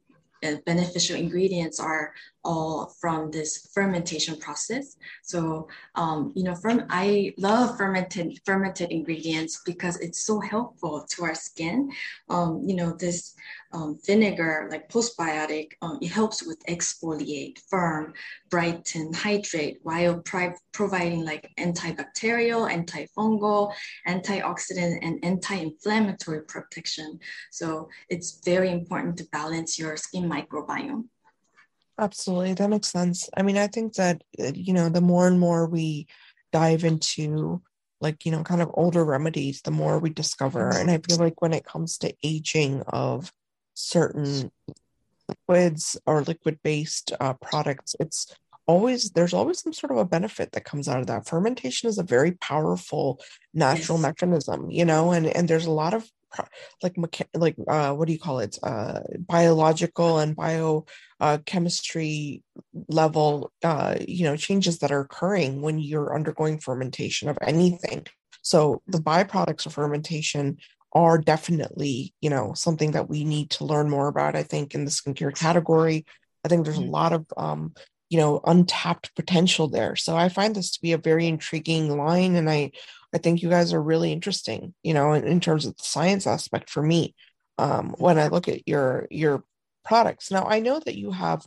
beneficial 0.65 1.17
ingredients 1.17 1.79
are 1.81 2.15
all 2.45 2.95
from 3.01 3.31
this 3.31 3.71
fermentation 3.75 4.37
process. 4.39 4.97
So, 5.23 5.69
um, 5.95 6.33
you 6.35 6.45
know, 6.45 6.55
from 6.55 6.85
I 6.89 7.35
love 7.37 7.77
fermented 7.77 8.41
fermented 8.45 8.91
ingredients 8.91 9.61
because 9.67 9.99
it's 10.01 10.25
so 10.25 10.41
helpful 10.41 11.07
to 11.11 11.25
our 11.25 11.35
skin. 11.35 11.91
Um, 12.29 12.65
you 12.67 12.75
know, 12.75 12.93
this 12.93 13.35
um, 13.73 13.99
vinegar, 14.05 14.69
like 14.71 14.89
postbiotic, 14.89 15.73
um, 15.83 15.99
it 16.03 16.09
helps 16.09 16.45
with 16.45 16.59
exfoliate, 16.69 17.59
firm, 17.69 18.13
brighten, 18.51 19.13
hydrate, 19.13 19.79
while 19.83 20.23
providing 20.73 21.25
like 21.25 21.51
antibacterial, 21.59 22.69
antifungal, 22.71 23.73
antioxidant, 24.09 24.99
and 25.03 25.25
anti-inflammatory 25.25 26.43
protection. 26.43 27.19
So 27.51 27.89
it's 28.09 28.41
very 28.45 28.71
important 28.71 29.17
to 29.19 29.25
balance 29.33 29.79
your 29.79 29.97
skin 29.97 30.29
microbiome. 30.29 31.05
Absolutely. 31.99 32.55
That 32.55 32.71
makes 32.71 32.89
sense. 32.89 33.29
I 33.37 33.43
mean, 33.43 33.59
I 33.59 33.67
think 33.67 33.95
that, 33.95 34.23
you 34.39 34.73
know, 34.73 34.89
the 34.89 35.03
more 35.03 35.27
and 35.27 35.39
more 35.39 35.67
we 35.67 36.07
dive 36.51 36.85
into 36.85 37.63
like, 38.01 38.25
you 38.25 38.33
know, 38.33 38.43
kind 38.43 38.63
of 38.63 38.71
older 38.75 39.05
remedies, 39.05 39.61
the 39.61 39.71
more 39.71 39.99
we 39.99 40.09
discover. 40.09 40.71
And 40.71 40.91
I 40.91 40.99
feel 41.07 41.19
like 41.19 41.43
when 41.43 41.53
it 41.53 41.65
comes 41.67 41.99
to 41.99 42.15
aging 42.25 42.83
of 42.89 43.31
certain 43.81 44.51
liquids 45.29 45.99
or 46.07 46.23
liquid 46.23 46.59
based 46.63 47.13
uh, 47.21 47.35
products, 47.35 47.95
it's 48.01 48.35
always, 48.67 49.11
there's 49.11 49.35
always 49.35 49.61
some 49.61 49.73
sort 49.73 49.91
of 49.93 49.99
a 49.99 50.05
benefit 50.05 50.53
that 50.53 50.65
comes 50.65 50.89
out 50.89 51.01
of 51.01 51.07
that. 51.07 51.27
Fermentation 51.27 51.89
is 51.89 51.99
a 51.99 52.05
very 52.05 52.33
powerful 52.33 53.21
natural 53.55 53.99
yes. 53.99 54.03
mechanism, 54.03 54.71
you 54.71 54.85
know, 54.85 55.13
and, 55.13 55.27
and 55.27 55.49
there's 55.49 55.67
a 55.67 55.71
lot 55.71 55.95
of 55.95 56.09
like 56.83 56.95
mecha- 56.95 57.27
like 57.35 57.57
uh, 57.69 57.93
what 57.93 58.07
do 58.07 58.13
you 58.13 58.19
call 58.19 58.39
it 58.39 58.59
uh, 58.63 59.01
biological 59.19 60.19
and 60.19 60.37
bio 60.37 60.85
uh, 61.21 61.39
chemistry 61.45 62.43
level 62.89 63.53
uh, 63.65 63.97
you 64.07 64.25
know 64.25 64.37
changes 64.37 64.79
that 64.79 64.93
are 64.93 65.01
occurring 65.01 65.61
when 65.61 65.79
you're 65.79 66.15
undergoing 66.15 66.59
fermentation 66.59 67.29
of 67.29 67.39
anything 67.43 68.07
so 68.43 68.81
the 68.87 68.99
byproducts 68.99 69.67
of 69.67 69.75
fermentation 69.75 70.57
are 70.93 71.19
definitely 71.19 72.15
you 72.21 72.31
know 72.31 72.53
something 72.55 72.93
that 72.93 73.09
we 73.09 73.25
need 73.25 73.51
to 73.51 73.65
learn 73.65 73.89
more 73.89 74.09
about 74.09 74.37
i 74.37 74.43
think 74.43 74.75
in 74.75 74.85
the 74.85 74.91
skincare 74.91 75.37
category 75.37 76.05
i 76.45 76.49
think 76.49 76.65
there's 76.65 76.79
a 76.79 76.81
mm-hmm. 76.81 76.91
lot 76.91 77.13
of 77.13 77.25
um, 77.37 77.73
you 78.09 78.19
know 78.19 78.41
untapped 78.45 79.15
potential 79.15 79.69
there 79.69 79.95
so 79.97 80.17
i 80.17 80.29
find 80.29 80.55
this 80.55 80.73
to 80.73 80.81
be 80.81 80.93
a 80.93 80.99
very 80.99 81.27
intriguing 81.27 81.97
line 81.97 82.35
and 82.37 82.51
i 82.51 82.71
I 83.13 83.19
think 83.19 83.43
you 83.43 83.51
guys 83.51 83.73
are 83.73 83.83
really 83.83 84.13
interesting, 84.13 84.75
you 84.83 84.95
know, 84.95 85.13
in, 85.15 85.25
in 85.25 85.41
terms 85.41 85.67
of 85.67 85.77
the 85.77 85.83
science 85.83 86.27
aspect 86.27 86.71
for 86.71 86.83
me. 86.83 87.15
Um, 87.59 87.95
when 87.99 88.19
I 88.19 88.29
look 88.29 88.49
at 88.49 88.67
your 88.67 89.07
your 89.11 89.45
products. 89.85 90.31
Now 90.31 90.45
I 90.45 90.61
know 90.61 90.81
that 90.85 90.97
you 90.97 91.11
have 91.11 91.45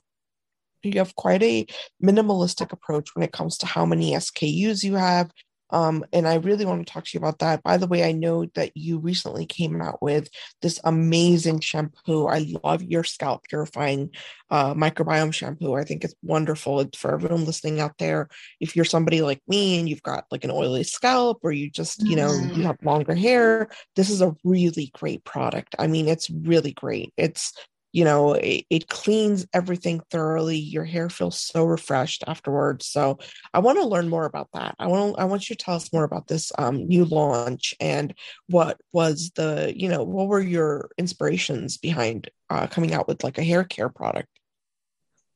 you 0.83 0.99
have 0.99 1.15
quite 1.15 1.41
a 1.41 1.65
minimalistic 2.03 2.71
approach 2.71 3.15
when 3.15 3.23
it 3.23 3.31
comes 3.31 3.57
to 3.57 3.65
how 3.65 3.85
many 3.85 4.11
SKUs 4.11 4.83
you 4.83 4.95
have 4.95 5.31
um, 5.73 6.05
and 6.13 6.27
I 6.27 6.35
really 6.35 6.65
want 6.65 6.85
to 6.85 6.93
talk 6.93 7.03
to 7.03 7.09
you 7.13 7.17
about 7.17 7.39
that. 7.39 7.63
By 7.63 7.77
the 7.77 7.87
way, 7.87 8.03
I 8.03 8.11
know 8.11 8.45
that 8.53 8.77
you 8.77 8.99
recently 8.99 9.47
came 9.47 9.81
out 9.81 10.03
with 10.03 10.29
this 10.61 10.79
amazing 10.83 11.61
shampoo. 11.61 12.27
I 12.27 12.45
love 12.63 12.83
your 12.83 13.03
scalp 13.03 13.43
purifying 13.49 14.11
uh, 14.51 14.75
microbiome 14.75 15.33
shampoo. 15.33 15.73
I 15.73 15.83
think 15.83 16.03
it's 16.03 16.13
wonderful. 16.21 16.79
It's 16.81 16.97
for 16.97 17.15
everyone 17.15 17.45
listening 17.45 17.81
out 17.81 17.97
there. 17.97 18.29
If 18.59 18.75
you're 18.75 18.85
somebody 18.85 19.23
like 19.23 19.41
me 19.47 19.79
and 19.79 19.89
you've 19.89 20.03
got 20.03 20.25
like 20.29 20.43
an 20.43 20.51
oily 20.51 20.83
scalp 20.83 21.39
or 21.41 21.51
you 21.51 21.71
just, 21.71 22.03
you 22.03 22.15
know, 22.15 22.29
mm-hmm. 22.29 22.53
you 22.53 22.63
have 22.67 22.77
longer 22.83 23.15
hair, 23.15 23.67
this 23.95 24.11
is 24.11 24.21
a 24.21 24.35
really 24.43 24.91
great 24.93 25.23
product. 25.23 25.75
I 25.79 25.87
mean, 25.87 26.07
it's 26.07 26.29
really 26.29 26.73
great. 26.73 27.13
It's 27.17 27.51
you 27.93 28.03
know 28.03 28.33
it, 28.33 28.65
it, 28.69 28.87
cleans 28.89 29.47
everything 29.53 30.01
thoroughly. 30.11 30.57
Your 30.57 30.83
hair 30.83 31.09
feels 31.09 31.39
so 31.39 31.63
refreshed 31.63 32.23
afterwards. 32.27 32.87
So 32.87 33.19
i 33.53 33.59
want 33.59 33.77
to 33.79 33.87
learn 33.87 34.09
more 34.09 34.25
about 34.25 34.49
that. 34.53 34.75
I 34.79 34.87
want 34.87 35.17
i 35.19 35.25
want 35.25 35.49
you 35.49 35.55
to 35.55 35.63
tell 35.63 35.75
us 35.75 35.93
more 35.93 36.03
about 36.03 36.27
this 36.27 36.51
um, 36.57 36.87
new 36.87 37.05
launch 37.05 37.73
and 37.79 38.13
what 38.47 38.79
was 38.91 39.31
the 39.35 39.73
you 39.75 39.87
know 39.87 40.03
what 40.03 40.27
were 40.27 40.41
your 40.41 40.89
inspirations 40.97 41.77
behind 41.77 42.29
uh, 42.49 42.67
coming 42.67 42.93
out 42.93 43.07
with 43.07 43.23
like 43.23 43.37
a 43.37 43.43
hair 43.43 43.63
care 43.63 43.89
product 43.89 44.27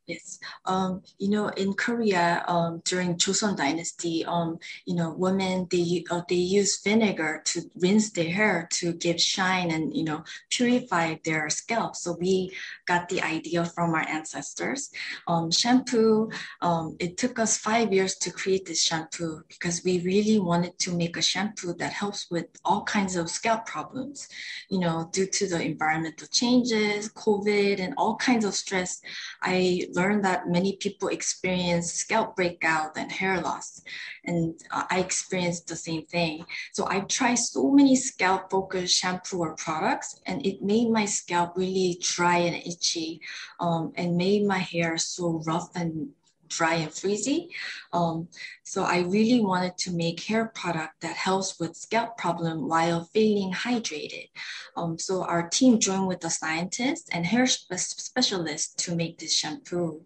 Yes, 0.07 0.39
um, 0.63 1.01
you 1.19 1.29
know, 1.29 1.49
in 1.49 1.73
Korea 1.73 2.45
um, 2.47 2.81
during 2.85 3.15
Joseon 3.17 3.57
Dynasty, 3.57 4.23
um, 4.23 4.57
you 4.85 4.95
know, 4.95 5.09
women 5.11 5.67
they 5.69 6.05
uh, 6.09 6.21
they 6.29 6.35
use 6.35 6.81
vinegar 6.81 7.41
to 7.43 7.69
rinse 7.75 8.11
their 8.11 8.31
hair 8.31 8.69
to 8.79 8.93
give 8.93 9.19
shine 9.19 9.69
and 9.69 9.93
you 9.93 10.05
know 10.05 10.23
purify 10.49 11.15
their 11.25 11.49
scalp. 11.49 11.97
So 11.97 12.15
we 12.17 12.53
got 12.85 13.09
the 13.09 13.21
idea 13.21 13.65
from 13.65 13.93
our 13.93 14.07
ancestors. 14.07 14.91
Um, 15.27 15.51
shampoo. 15.51 16.31
Um, 16.61 16.95
it 16.99 17.17
took 17.17 17.37
us 17.37 17.57
five 17.57 17.91
years 17.91 18.15
to 18.19 18.31
create 18.31 18.65
this 18.65 18.81
shampoo 18.81 19.41
because 19.49 19.83
we 19.83 19.99
really 20.05 20.39
wanted 20.39 20.79
to 20.79 20.95
make 20.95 21.17
a 21.17 21.21
shampoo 21.21 21.73
that 21.79 21.91
helps 21.91 22.31
with 22.31 22.45
all 22.63 22.83
kinds 22.83 23.17
of 23.17 23.29
scalp 23.29 23.65
problems. 23.65 24.29
You 24.69 24.79
know, 24.79 25.09
due 25.11 25.27
to 25.27 25.47
the 25.49 25.61
environmental 25.61 26.27
changes, 26.27 27.09
COVID, 27.11 27.81
and 27.81 27.93
all 27.97 28.15
kinds 28.15 28.45
of 28.45 28.53
stress. 28.53 29.01
I 29.41 29.87
learned 29.97 30.23
that 30.23 30.47
many 30.47 30.77
people 30.77 31.09
experience 31.09 31.91
scalp 31.91 32.35
breakout 32.35 32.91
and 32.95 33.11
hair 33.11 33.41
loss. 33.41 33.81
And 34.23 34.53
uh, 34.71 34.85
I 34.89 34.99
experienced 34.99 35.67
the 35.67 35.75
same 35.75 36.05
thing. 36.05 36.45
So 36.71 36.87
I 36.87 37.01
tried 37.01 37.39
so 37.39 37.71
many 37.71 37.95
scalp 37.95 38.51
focused 38.51 38.95
shampoo 38.95 39.39
or 39.39 39.55
products, 39.55 40.21
and 40.27 40.45
it 40.45 40.61
made 40.61 40.89
my 40.89 41.05
scalp 41.05 41.57
really 41.57 41.97
dry 42.01 42.37
and 42.37 42.55
itchy 42.55 43.21
um, 43.59 43.91
and 43.95 44.15
made 44.15 44.45
my 44.45 44.59
hair 44.59 44.97
so 44.97 45.41
rough 45.45 45.69
and 45.75 46.09
dry 46.47 46.75
and 46.75 46.93
frizzy. 46.93 47.49
Um, 47.93 48.27
so 48.63 48.83
I 48.83 48.99
really 48.99 49.39
wanted 49.39 49.77
to 49.79 49.91
make 49.91 50.23
hair 50.23 50.51
product 50.53 51.01
that 51.01 51.15
helps 51.15 51.59
with 51.59 51.75
scalp 51.75 52.17
problem 52.17 52.67
while 52.67 53.09
feeling 53.13 53.53
hydrated. 53.53 54.29
Um, 54.75 54.97
so 54.97 55.23
our 55.23 55.49
team 55.49 55.79
joined 55.79 56.07
with 56.07 56.21
the 56.21 56.29
scientists 56.29 57.09
and 57.11 57.25
hair 57.25 57.47
specialists 57.47 58.73
to 58.85 58.95
make 58.95 59.19
this 59.19 59.35
shampoo. 59.35 60.01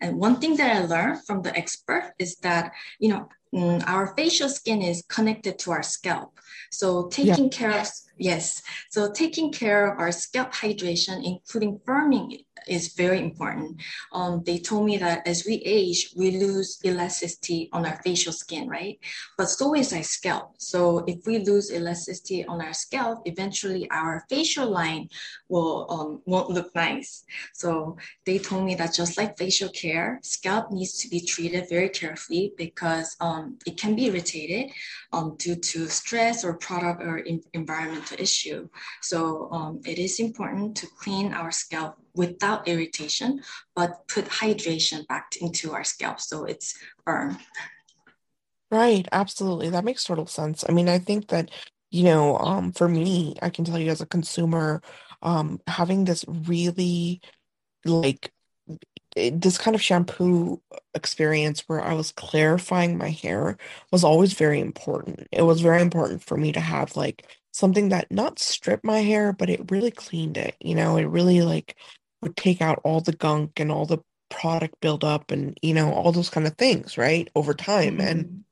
And 0.00 0.18
one 0.18 0.40
thing 0.40 0.56
that 0.56 0.76
I 0.76 0.84
learned 0.86 1.24
from 1.26 1.42
the 1.42 1.56
expert 1.56 2.14
is 2.18 2.36
that, 2.36 2.72
you 2.98 3.10
know, 3.10 3.28
mm, 3.54 3.86
our 3.86 4.14
facial 4.16 4.48
skin 4.48 4.82
is 4.82 5.04
connected 5.08 5.58
to 5.60 5.72
our 5.72 5.82
scalp. 5.82 6.38
So 6.70 7.08
taking 7.08 7.44
yeah. 7.44 7.58
care 7.58 7.80
of 7.80 7.86
Yes. 8.20 8.62
So 8.90 9.10
taking 9.10 9.50
care 9.50 9.90
of 9.90 9.98
our 9.98 10.12
scalp 10.12 10.52
hydration, 10.52 11.24
including 11.24 11.80
firming, 11.86 12.44
is 12.68 12.94
very 12.94 13.18
important. 13.20 13.80
Um, 14.12 14.42
they 14.44 14.58
told 14.58 14.86
me 14.86 14.96
that 14.98 15.26
as 15.26 15.44
we 15.46 15.54
age, 15.64 16.12
we 16.16 16.32
lose 16.32 16.78
elasticity 16.84 17.68
on 17.72 17.86
our 17.86 18.00
facial 18.02 18.32
skin, 18.32 18.68
right? 18.68 18.98
But 19.36 19.48
so 19.48 19.74
is 19.74 19.92
our 19.92 20.02
scalp. 20.02 20.54
So 20.58 21.04
if 21.06 21.26
we 21.26 21.38
lose 21.38 21.72
elasticity 21.72 22.44
on 22.44 22.60
our 22.60 22.72
scalp, 22.72 23.22
eventually 23.24 23.88
our 23.90 24.24
facial 24.28 24.70
line 24.70 25.08
will 25.48 25.86
um, 25.90 26.22
won't 26.26 26.50
look 26.50 26.74
nice. 26.74 27.24
So 27.54 27.96
they 28.26 28.38
told 28.38 28.64
me 28.64 28.74
that 28.76 28.94
just 28.94 29.16
like 29.16 29.38
facial 29.38 29.68
care, 29.70 30.20
scalp 30.22 30.70
needs 30.70 30.98
to 30.98 31.08
be 31.08 31.20
treated 31.20 31.68
very 31.68 31.88
carefully 31.88 32.52
because 32.56 33.16
um, 33.20 33.58
it 33.66 33.76
can 33.76 33.94
be 33.94 34.06
irritated 34.06 34.72
um, 35.12 35.36
due 35.38 35.56
to 35.56 35.88
stress 35.88 36.44
or 36.44 36.54
product 36.54 37.02
or 37.02 37.18
in- 37.18 37.42
environmental 37.52 38.16
issue. 38.18 38.68
So 39.02 39.50
um, 39.52 39.80
it 39.84 39.98
is 39.98 40.20
important 40.20 40.76
to 40.78 40.86
clean 40.98 41.32
our 41.32 41.50
scalp 41.50 41.96
without 42.14 42.68
irritation, 42.68 43.40
but 43.74 44.06
put 44.08 44.26
hydration 44.26 45.06
back 45.06 45.32
into 45.40 45.72
our 45.72 45.84
scalp 45.84 46.20
so 46.20 46.44
it's 46.44 46.76
firm. 47.04 47.38
Right, 48.70 49.08
absolutely. 49.10 49.70
That 49.70 49.84
makes 49.84 50.04
total 50.04 50.26
sense. 50.26 50.64
I 50.68 50.72
mean, 50.72 50.88
I 50.88 50.98
think 50.98 51.28
that, 51.28 51.50
you 51.90 52.04
know, 52.04 52.38
um, 52.38 52.72
for 52.72 52.88
me, 52.88 53.36
I 53.42 53.50
can 53.50 53.64
tell 53.64 53.78
you 53.78 53.90
as 53.90 54.00
a 54.00 54.06
consumer, 54.06 54.80
um, 55.22 55.60
having 55.66 56.04
this 56.04 56.24
really 56.28 57.20
like 57.84 58.32
this 59.16 59.58
kind 59.58 59.74
of 59.74 59.82
shampoo 59.82 60.62
experience 60.94 61.64
where 61.66 61.80
I 61.80 61.94
was 61.94 62.12
clarifying 62.12 62.96
my 62.96 63.10
hair 63.10 63.56
was 63.90 64.04
always 64.04 64.34
very 64.34 64.60
important. 64.60 65.26
It 65.32 65.42
was 65.42 65.60
very 65.60 65.82
important 65.82 66.22
for 66.22 66.36
me 66.36 66.52
to 66.52 66.60
have 66.60 66.96
like 66.96 67.26
something 67.52 67.88
that 67.88 68.10
not 68.10 68.38
stripped 68.38 68.84
my 68.84 69.00
hair, 69.00 69.32
but 69.32 69.50
it 69.50 69.70
really 69.70 69.90
cleaned 69.90 70.36
it. 70.36 70.54
You 70.60 70.76
know, 70.76 70.96
it 70.96 71.04
really 71.04 71.42
like 71.42 71.76
would 72.22 72.36
take 72.36 72.60
out 72.60 72.80
all 72.84 73.00
the 73.00 73.12
gunk 73.12 73.58
and 73.60 73.70
all 73.70 73.86
the 73.86 73.98
product 74.28 74.80
buildup 74.80 75.30
and 75.30 75.58
you 75.60 75.74
know 75.74 75.92
all 75.92 76.12
those 76.12 76.30
kind 76.30 76.46
of 76.46 76.56
things 76.56 76.96
right 76.96 77.28
over 77.34 77.52
time 77.52 77.98
mm-hmm. 77.98 78.06
and 78.06 78.44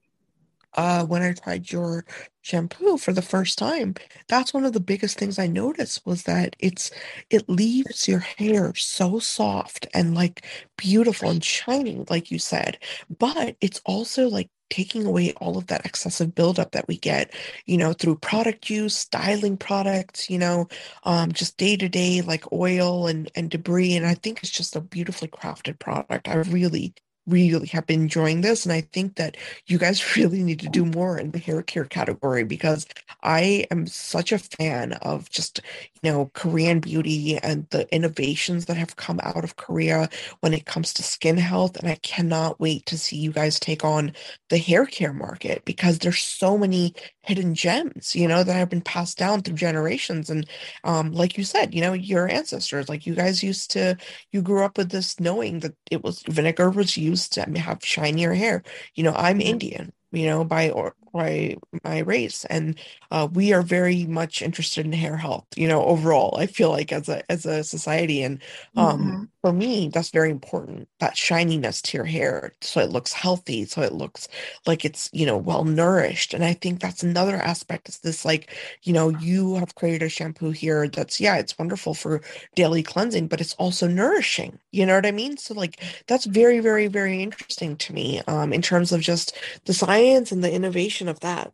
uh 0.75 1.05
when 1.07 1.23
i 1.23 1.33
tried 1.33 1.71
your 1.71 2.05
shampoo 2.43 2.99
for 2.99 3.13
the 3.13 3.23
first 3.23 3.57
time 3.57 3.95
that's 4.27 4.53
one 4.53 4.65
of 4.65 4.73
the 4.73 4.81
biggest 4.81 5.19
things 5.19 5.39
i 5.39 5.47
noticed 5.47 6.05
was 6.05 6.25
that 6.25 6.57
it's 6.59 6.91
it 7.31 7.49
leaves 7.49 8.09
your 8.09 8.19
hair 8.19 8.75
so 8.75 9.19
soft 9.21 9.87
and 9.95 10.15
like 10.15 10.45
beautiful 10.77 11.31
and 11.31 11.45
shining 11.45 12.05
like 12.11 12.31
you 12.31 12.39
said 12.39 12.77
but 13.19 13.57
it's 13.61 13.81
also 13.87 14.29
like 14.29 14.51
taking 14.71 15.07
away 15.07 15.33
all 15.35 15.59
of 15.59 15.67
that 15.69 15.85
excessive 15.87 16.35
buildup 16.35 16.73
that 16.73 16.89
we 16.89 16.99
get, 16.99 17.35
you 17.67 17.77
know, 17.77 17.93
through 17.93 18.17
product 18.17 18.71
use, 18.71 18.97
styling 18.97 19.57
products, 19.57 20.29
you 20.31 20.39
know, 20.39 20.69
um, 21.05 21.33
just 21.33 21.57
day 21.57 21.77
to 21.77 21.89
day 21.89 22.21
like 22.23 22.51
oil 22.53 23.07
and 23.07 23.31
and 23.35 23.51
debris. 23.51 23.97
And 23.97 24.07
I 24.07 24.15
think 24.15 24.41
it's 24.43 24.51
just 24.51 24.77
a 24.77 24.81
beautifully 24.81 25.29
crafted 25.29 25.79
product. 25.79 26.29
I 26.29 26.35
really 26.37 26.95
really 27.29 27.67
have 27.69 27.87
been 27.87 28.03
enjoying 28.03 28.41
this. 28.41 28.65
And 28.65 28.73
I 28.73 28.81
think 28.81 29.17
that 29.17 29.37
you 29.67 29.79
guys 29.79 30.17
really 30.17 30.43
need 30.43 30.61
to 30.61 30.69
do 30.69 30.85
more 30.85 31.19
in 31.19 31.31
the 31.31 31.39
hair 31.39 31.63
care 31.63 31.85
category 31.85 32.45
because 32.45 32.87
I 33.23 33.67
am 33.71 33.87
such 33.87 34.33
a 34.33 34.39
fan 34.39 34.95
of 34.95 35.29
just, 35.31 35.61
you 36.03 36.11
know, 36.11 36.31
Korean 36.35 36.81
beauty 36.81 37.39
and 37.39 37.67
the 37.71 37.93
innovations 37.95 38.67
that 38.67 38.77
have 38.77 38.97
come 38.97 39.21
out 39.23 39.45
of 39.45 39.57
Korea 39.57 40.09
when 40.41 40.55
it 40.55 40.67
comes 40.67 40.93
to 40.95 41.03
skin 41.03 41.37
health. 41.37 41.77
And 41.77 41.89
I 41.89 41.97
cannot 41.97 42.61
wait 42.61 42.87
to 42.87 42.99
see 42.99 43.17
you 43.17 43.33
guys 43.33 43.61
take 43.61 43.85
on 43.85 44.13
the 44.49 44.59
hair 44.59 44.87
care 44.87 45.13
market 45.13 45.65
because 45.65 45.99
there's 45.99 46.21
so 46.21 46.57
many 46.57 46.95
hidden 47.23 47.55
gems, 47.55 48.17
you 48.17 48.27
know, 48.27 48.43
that 48.43 48.55
have 48.55 48.71
been 48.71 48.81
passed 48.81 49.19
down 49.19 49.43
through 49.43 49.55
generations. 49.55 50.31
And 50.31 50.47
um, 50.85 51.13
like 51.13 51.37
you 51.37 51.45
said, 51.45 51.75
you 51.75 51.83
know, 51.83 51.93
your 51.93 52.27
ancestors, 52.27 52.89
like 52.89 53.07
you 53.07 53.15
guys 53.15 53.43
used 53.43 53.71
to, 53.73 53.97
you 54.33 54.41
grew 54.41 54.65
up 54.65 54.79
with 54.79 54.91
this 54.91 55.21
knowing 55.21 55.61
that 55.61 55.75
it 55.91 56.03
was 56.03 56.23
vinegar 56.23 56.71
was 56.71 56.97
used 56.97 57.18
to 57.29 57.43
have 57.59 57.79
shinier 57.85 58.35
hair. 58.35 58.63
You 58.95 59.05
know, 59.05 59.15
I'm. 59.15 59.41
Indian 59.41 59.93
you 60.13 60.27
know, 60.27 60.45
by 60.45 60.71
or 60.71 60.95
by 61.13 61.57
my 61.85 61.99
race, 62.01 62.45
and 62.47 62.79
uh, 63.11 63.29
we 63.33 63.53
are 63.53 63.63
very 63.63 64.05
much 64.05 64.43
interested 64.43 64.87
in 64.87 64.93
hair 64.93 65.17
health. 65.17 65.47
You 65.57 65.69
know, 65.69 65.85
overall, 65.85 66.37
I 66.39 66.47
feel 66.47 66.71
like 66.71 66.93
as 66.93 67.09
a 67.09 67.31
as 67.31 67.45
a 67.45 67.65
society, 67.65 68.23
and 68.23 68.41
um, 68.77 69.01
mm-hmm. 69.01 69.25
for 69.43 69.53
me, 69.53 69.89
that's 69.89 70.11
very 70.11 70.31
important. 70.31 70.89
That 71.01 71.17
shininess 71.17 71.83
to 71.83 71.99
your 71.99 72.07
hair, 72.07 72.55
so 72.61 72.81
it 72.81 72.91
looks 72.91 73.13
healthy, 73.13 73.65
so 73.65 73.83
it 73.83 73.93
looks 73.93 74.29
like 74.67 74.85
it's 74.85 75.11
you 75.13 75.27
know 75.27 75.37
well 75.37 75.65
nourished, 75.65 76.33
and 76.35 76.45
I 76.45 76.55
think 76.55 76.81
that's 76.81 77.03
another 77.03 77.37
aspect. 77.37 77.89
Is 77.89 77.99
this 77.99 78.25
like 78.25 78.55
you 78.83 78.93
know 78.93 79.11
you 79.11 79.57
have 79.57 79.75
created 79.75 80.03
a 80.07 80.09
shampoo 80.09 80.51
here 80.51 80.89
that's 80.89 81.21
yeah, 81.21 81.37
it's 81.37 81.59
wonderful 81.59 81.95
for 81.95 82.23
daily 82.55 82.83
cleansing, 82.83 83.29
but 83.29 83.41
it's 83.41 83.55
also 83.55 83.87
nourishing. 83.87 84.59
You 84.73 84.87
know 84.87 84.95
what 84.95 85.07
I 85.07 85.13
mean? 85.13 85.37
So 85.37 85.55
like 85.55 85.83
that's 86.07 86.25
very 86.25 86.61
very 86.61 86.87
very 86.87 87.23
interesting 87.23 87.77
to 87.77 87.93
me 87.93 88.23
um, 88.27 88.53
in 88.53 88.63
terms 88.63 88.93
of 88.93 89.01
just 89.01 89.37
the 89.65 89.75
science 89.75 89.98
science 89.99 90.33
and 90.33 90.45
the 90.45 90.53
innovation 90.53 91.09
of 91.09 91.21
that 91.21 91.53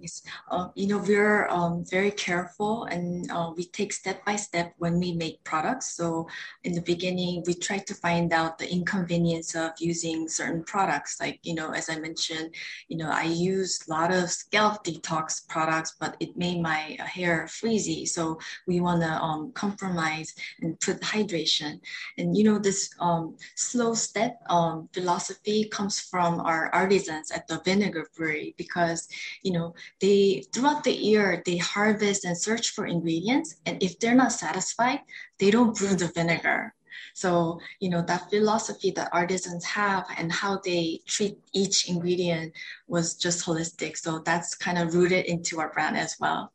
Yes, 0.00 0.22
uh, 0.52 0.68
you 0.76 0.86
know, 0.86 0.98
we're 0.98 1.48
um, 1.48 1.84
very 1.84 2.12
careful 2.12 2.84
and 2.84 3.28
uh, 3.32 3.50
we 3.56 3.64
take 3.64 3.92
step 3.92 4.24
by 4.24 4.36
step 4.36 4.72
when 4.78 5.00
we 5.00 5.10
make 5.12 5.42
products. 5.42 5.92
So 5.94 6.28
in 6.62 6.72
the 6.72 6.80
beginning, 6.82 7.42
we 7.48 7.54
try 7.54 7.78
to 7.78 7.94
find 7.94 8.32
out 8.32 8.58
the 8.58 8.70
inconvenience 8.70 9.56
of 9.56 9.72
using 9.80 10.28
certain 10.28 10.62
products. 10.62 11.20
Like, 11.20 11.40
you 11.42 11.56
know, 11.56 11.72
as 11.72 11.90
I 11.90 11.98
mentioned, 11.98 12.54
you 12.86 12.96
know, 12.96 13.10
I 13.10 13.24
use 13.24 13.80
a 13.88 13.90
lot 13.90 14.12
of 14.12 14.30
scalp 14.30 14.84
detox 14.84 15.48
products, 15.48 15.96
but 15.98 16.16
it 16.20 16.36
made 16.36 16.62
my 16.62 16.96
hair 17.00 17.48
frizzy. 17.48 18.06
So 18.06 18.38
we 18.68 18.78
want 18.78 19.02
to 19.02 19.10
um, 19.10 19.50
compromise 19.50 20.32
and 20.60 20.78
put 20.78 21.00
hydration. 21.00 21.80
And, 22.18 22.36
you 22.36 22.44
know, 22.44 22.60
this 22.60 22.88
um, 23.00 23.36
slow 23.56 23.94
step 23.94 24.40
um, 24.48 24.88
philosophy 24.92 25.64
comes 25.64 25.98
from 25.98 26.38
our 26.38 26.72
artisans 26.72 27.32
at 27.32 27.48
the 27.48 27.60
Vinegar 27.64 28.06
Brewery 28.16 28.54
because, 28.56 29.08
you 29.42 29.50
know, 29.50 29.74
they 30.00 30.44
throughout 30.52 30.84
the 30.84 30.92
year 30.92 31.42
they 31.46 31.56
harvest 31.56 32.24
and 32.24 32.36
search 32.36 32.70
for 32.70 32.86
ingredients 32.86 33.56
and 33.66 33.82
if 33.82 33.98
they're 33.98 34.14
not 34.14 34.32
satisfied 34.32 35.00
they 35.38 35.50
don't 35.50 35.76
brew 35.76 35.94
the 35.94 36.08
vinegar 36.08 36.74
so 37.14 37.58
you 37.80 37.88
know 37.88 38.02
that 38.02 38.30
philosophy 38.30 38.90
that 38.90 39.08
artisans 39.12 39.64
have 39.64 40.06
and 40.16 40.30
how 40.32 40.60
they 40.64 41.00
treat 41.06 41.36
each 41.52 41.88
ingredient 41.88 42.52
was 42.86 43.14
just 43.14 43.44
holistic 43.44 43.96
so 43.96 44.18
that's 44.20 44.54
kind 44.54 44.78
of 44.78 44.94
rooted 44.94 45.24
into 45.26 45.60
our 45.60 45.72
brand 45.72 45.96
as 45.96 46.16
well 46.20 46.52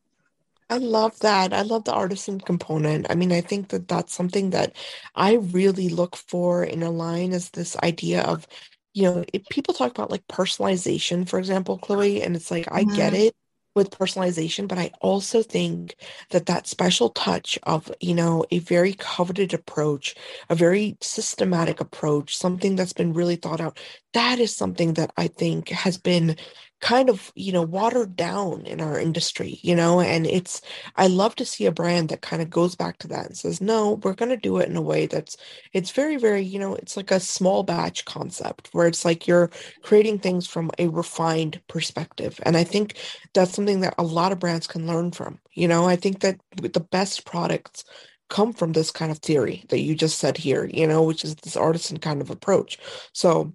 I 0.70 0.78
love 0.78 1.20
that. 1.20 1.54
I 1.54 1.62
love 1.62 1.84
the 1.84 1.94
artisan 1.94 2.40
component. 2.40 3.06
I 3.10 3.14
mean, 3.14 3.32
I 3.32 3.42
think 3.42 3.68
that 3.70 3.88
that's 3.88 4.12
something 4.12 4.50
that 4.52 4.76
I 5.14 5.34
really 5.36 5.88
look 5.88 6.16
for 6.16 6.64
in 6.64 6.82
a 6.82 6.90
line 6.90 7.32
is 7.32 7.52
this 7.52 7.78
idea 7.84 8.24
of 8.24 8.48
you 8.94 9.04
know, 9.04 9.24
if 9.34 9.48
people 9.50 9.74
talk 9.74 9.92
about 9.92 10.12
like 10.12 10.26
personalization, 10.28 11.28
for 11.28 11.40
example, 11.40 11.78
Chloe, 11.78 12.22
and 12.22 12.36
it's 12.36 12.52
like, 12.52 12.68
I 12.72 12.84
get 12.84 13.14
mm-hmm. 13.14 13.24
it 13.24 13.36
with 13.76 13.90
personalization, 13.90 14.68
but 14.68 14.78
I 14.78 14.92
also 15.02 15.42
think 15.42 15.96
that 16.30 16.46
that 16.46 16.68
special 16.68 17.10
touch 17.10 17.58
of, 17.64 17.92
you 18.00 18.14
know, 18.14 18.46
a 18.52 18.60
very 18.60 18.94
coveted 18.94 19.54
approach, 19.54 20.16
a 20.50 20.56
very 20.56 20.96
systematic 21.02 21.82
approach, 21.82 22.38
something 22.38 22.76
that's 22.76 22.94
been 22.94 23.14
really 23.14 23.36
thought 23.36 23.62
out, 23.62 23.80
that 24.14 24.40
is 24.40 24.56
something 24.56 24.94
that 24.94 25.12
I 25.18 25.28
think 25.28 25.70
has 25.70 25.98
been 25.98 26.38
kind 26.84 27.10
of 27.10 27.32
you 27.34 27.54
know 27.54 27.62
watered 27.62 28.14
down 28.14 28.66
in 28.66 28.82
our 28.82 29.00
industry 29.00 29.58
you 29.62 29.74
know 29.74 30.02
and 30.02 30.28
it's 30.28 30.62
i 30.98 31.08
love 31.08 31.34
to 31.34 31.46
see 31.46 31.66
a 31.66 31.72
brand 31.72 32.10
that 32.10 32.22
kind 32.22 32.42
of 32.42 32.50
goes 32.50 32.76
back 32.76 32.98
to 32.98 33.08
that 33.08 33.26
and 33.26 33.38
says 33.38 33.62
no 33.62 33.94
we're 34.04 34.14
going 34.14 34.28
to 34.28 34.36
do 34.36 34.58
it 34.58 34.68
in 34.68 34.76
a 34.76 34.82
way 34.82 35.06
that's 35.06 35.38
it's 35.72 35.92
very 35.92 36.18
very 36.18 36.42
you 36.42 36.60
know 36.60 36.76
it's 36.76 36.98
like 36.98 37.10
a 37.10 37.22
small 37.22 37.64
batch 37.64 38.04
concept 38.04 38.68
where 38.74 38.86
it's 38.86 39.06
like 39.06 39.26
you're 39.26 39.50
creating 39.82 40.20
things 40.20 40.46
from 40.46 40.70
a 40.78 40.90
refined 40.90 41.62
perspective. 41.70 42.38
And 42.44 42.58
i 42.58 42.66
think 42.66 42.98
that's 43.34 43.54
something 43.54 43.80
that 43.80 43.96
a 43.98 44.04
lot 44.04 44.34
of 44.34 44.40
brands 44.40 44.68
can 44.68 44.86
learn 44.86 45.12
from 45.12 45.40
you 45.54 45.70
know? 45.70 45.88
I 45.88 45.96
think 45.96 46.20
that 46.20 46.38
the 46.52 46.82
best 46.82 47.26
products 47.26 47.86
come 48.28 48.52
from 48.52 48.74
this 48.74 48.92
kind 48.92 49.10
of 49.10 49.20
theory 49.20 49.64
that 49.70 49.80
you 49.80 49.96
just 49.96 50.20
said 50.20 50.36
here 50.36 50.66
you 50.66 50.86
know 50.86 51.02
which 51.04 51.24
is 51.24 51.36
this 51.36 51.56
artisan 51.56 51.98
kind 52.00 52.20
of 52.20 52.30
approach. 52.30 52.78
So 53.14 53.54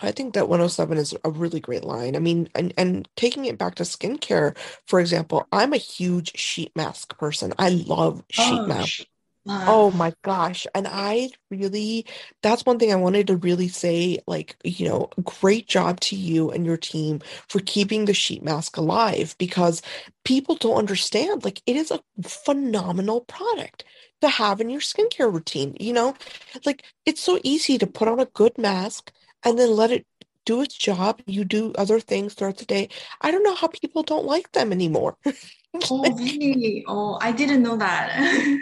I 0.00 0.12
think 0.12 0.34
that 0.34 0.48
107 0.48 0.96
is 0.98 1.14
a 1.24 1.30
really 1.30 1.60
great 1.60 1.84
line. 1.84 2.16
I 2.16 2.20
mean, 2.20 2.48
and, 2.54 2.72
and 2.76 3.08
taking 3.16 3.46
it 3.46 3.58
back 3.58 3.74
to 3.76 3.82
skincare, 3.82 4.56
for 4.86 5.00
example, 5.00 5.46
I'm 5.52 5.72
a 5.72 5.78
huge 5.78 6.36
sheet 6.36 6.72
mask 6.76 7.18
person. 7.18 7.52
I 7.58 7.70
love 7.70 8.22
sheet 8.30 8.60
oh, 8.60 8.66
masks. 8.66 9.04
Oh 9.50 9.90
my 9.92 10.12
gosh. 10.22 10.66
And 10.74 10.86
I 10.86 11.30
really, 11.50 12.04
that's 12.42 12.66
one 12.66 12.78
thing 12.78 12.92
I 12.92 12.96
wanted 12.96 13.28
to 13.28 13.36
really 13.36 13.68
say, 13.68 14.18
like, 14.26 14.56
you 14.62 14.86
know, 14.86 15.08
great 15.24 15.66
job 15.66 16.00
to 16.00 16.16
you 16.16 16.50
and 16.50 16.66
your 16.66 16.76
team 16.76 17.20
for 17.48 17.60
keeping 17.60 18.04
the 18.04 18.12
sheet 18.12 18.42
mask 18.42 18.76
alive 18.76 19.34
because 19.38 19.80
people 20.24 20.54
don't 20.54 20.76
understand, 20.76 21.44
like, 21.44 21.62
it 21.66 21.76
is 21.76 21.90
a 21.90 22.00
phenomenal 22.22 23.22
product 23.22 23.84
to 24.20 24.28
have 24.28 24.60
in 24.60 24.68
your 24.68 24.80
skincare 24.80 25.32
routine. 25.32 25.76
You 25.80 25.94
know, 25.94 26.14
like, 26.66 26.84
it's 27.06 27.22
so 27.22 27.40
easy 27.42 27.78
to 27.78 27.86
put 27.86 28.08
on 28.08 28.20
a 28.20 28.26
good 28.26 28.58
mask 28.58 29.12
and 29.44 29.58
then 29.58 29.70
let 29.70 29.90
it 29.90 30.06
do 30.44 30.62
its 30.62 30.76
job. 30.76 31.20
You 31.26 31.44
do 31.44 31.72
other 31.76 32.00
things 32.00 32.34
throughout 32.34 32.58
the 32.58 32.64
day. 32.64 32.88
I 33.20 33.30
don't 33.30 33.42
know 33.42 33.54
how 33.54 33.68
people 33.68 34.02
don't 34.02 34.24
like 34.24 34.52
them 34.52 34.72
anymore. 34.72 35.16
oh, 35.90 36.16
really? 36.16 36.84
Oh, 36.88 37.18
I 37.20 37.32
didn't 37.32 37.62
know 37.62 37.76
that. 37.76 38.16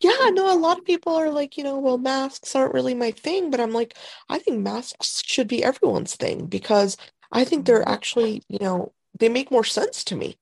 yeah, 0.00 0.30
no, 0.30 0.52
a 0.52 0.58
lot 0.58 0.78
of 0.78 0.84
people 0.84 1.14
are 1.14 1.30
like, 1.30 1.56
you 1.56 1.64
know, 1.64 1.78
well, 1.78 1.98
masks 1.98 2.54
aren't 2.54 2.74
really 2.74 2.94
my 2.94 3.12
thing, 3.12 3.50
but 3.50 3.60
I'm 3.60 3.72
like, 3.72 3.96
I 4.28 4.38
think 4.38 4.60
masks 4.60 5.22
should 5.24 5.48
be 5.48 5.64
everyone's 5.64 6.16
thing 6.16 6.46
because 6.46 6.96
I 7.32 7.44
think 7.44 7.64
they're 7.64 7.80
mm-hmm. 7.80 7.92
actually, 7.92 8.42
you 8.48 8.58
know, 8.60 8.92
they 9.18 9.28
make 9.28 9.50
more 9.50 9.64
sense 9.64 10.04
to 10.04 10.16
me. 10.16 10.36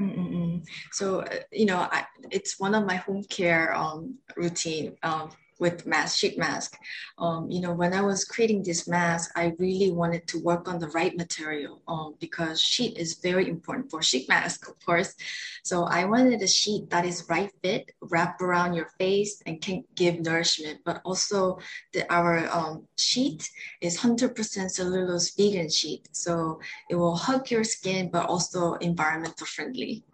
Mm-mm. 0.00 0.64
So, 0.92 1.20
uh, 1.20 1.40
you 1.50 1.66
know, 1.66 1.78
I, 1.78 2.06
it's 2.30 2.58
one 2.58 2.74
of 2.74 2.86
my 2.86 2.96
home 2.96 3.24
care 3.24 3.74
um, 3.74 4.18
routine. 4.36 4.96
Um, 5.02 5.30
with 5.58 5.86
mask, 5.86 6.18
sheet 6.18 6.38
mask. 6.38 6.76
Um, 7.18 7.50
you 7.50 7.60
know, 7.60 7.72
when 7.72 7.92
I 7.92 8.02
was 8.02 8.24
creating 8.24 8.62
this 8.62 8.88
mask, 8.88 9.30
I 9.36 9.52
really 9.58 9.90
wanted 9.90 10.26
to 10.28 10.40
work 10.40 10.68
on 10.68 10.78
the 10.78 10.88
right 10.88 11.16
material 11.16 11.82
um, 11.86 12.14
because 12.20 12.60
sheet 12.60 12.98
is 12.98 13.14
very 13.14 13.48
important 13.48 13.90
for 13.90 14.02
sheet 14.02 14.28
mask, 14.28 14.68
of 14.68 14.74
course. 14.84 15.14
So 15.62 15.84
I 15.84 16.04
wanted 16.04 16.42
a 16.42 16.46
sheet 16.46 16.90
that 16.90 17.04
is 17.04 17.26
right 17.28 17.50
fit, 17.62 17.90
wrap 18.00 18.40
around 18.40 18.74
your 18.74 18.88
face 18.98 19.42
and 19.46 19.60
can 19.60 19.84
give 19.94 20.20
nourishment, 20.20 20.80
but 20.84 21.00
also 21.04 21.58
the, 21.92 22.10
our 22.12 22.48
um, 22.50 22.86
sheet 22.98 23.48
is 23.80 23.98
100% 23.98 24.70
cellulose 24.70 25.34
vegan 25.34 25.70
sheet. 25.70 26.08
So 26.12 26.60
it 26.90 26.96
will 26.96 27.16
hug 27.16 27.50
your 27.50 27.64
skin, 27.64 28.10
but 28.10 28.26
also 28.26 28.74
environmental 28.74 29.46
friendly. 29.46 30.04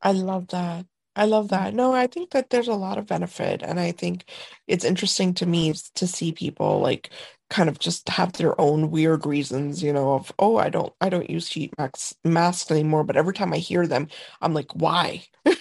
I 0.00 0.12
love 0.12 0.48
that. 0.48 0.86
I 1.16 1.26
love 1.26 1.46
mm-hmm. 1.46 1.64
that. 1.64 1.74
No, 1.74 1.92
I 1.92 2.06
think 2.06 2.30
that 2.30 2.50
there's 2.50 2.68
a 2.68 2.74
lot 2.74 2.98
of 2.98 3.06
benefit. 3.06 3.62
And 3.62 3.78
I 3.78 3.92
think 3.92 4.24
it's 4.66 4.84
interesting 4.84 5.34
to 5.34 5.46
me 5.46 5.74
to 5.94 6.06
see 6.06 6.32
people 6.32 6.80
like 6.80 7.10
kind 7.50 7.68
of 7.68 7.78
just 7.78 8.08
have 8.08 8.32
their 8.32 8.58
own 8.60 8.90
weird 8.90 9.26
reasons, 9.26 9.82
you 9.82 9.92
know, 9.92 10.14
of, 10.14 10.32
oh, 10.38 10.56
I 10.56 10.70
don't 10.70 10.92
I 11.00 11.08
don't 11.08 11.28
use 11.30 11.48
sheet 11.48 11.74
masks 11.78 12.14
masks 12.24 12.70
anymore. 12.70 13.04
But 13.04 13.16
every 13.16 13.34
time 13.34 13.52
I 13.52 13.58
hear 13.58 13.86
them, 13.86 14.08
I'm 14.40 14.54
like, 14.54 14.72
why? 14.74 15.24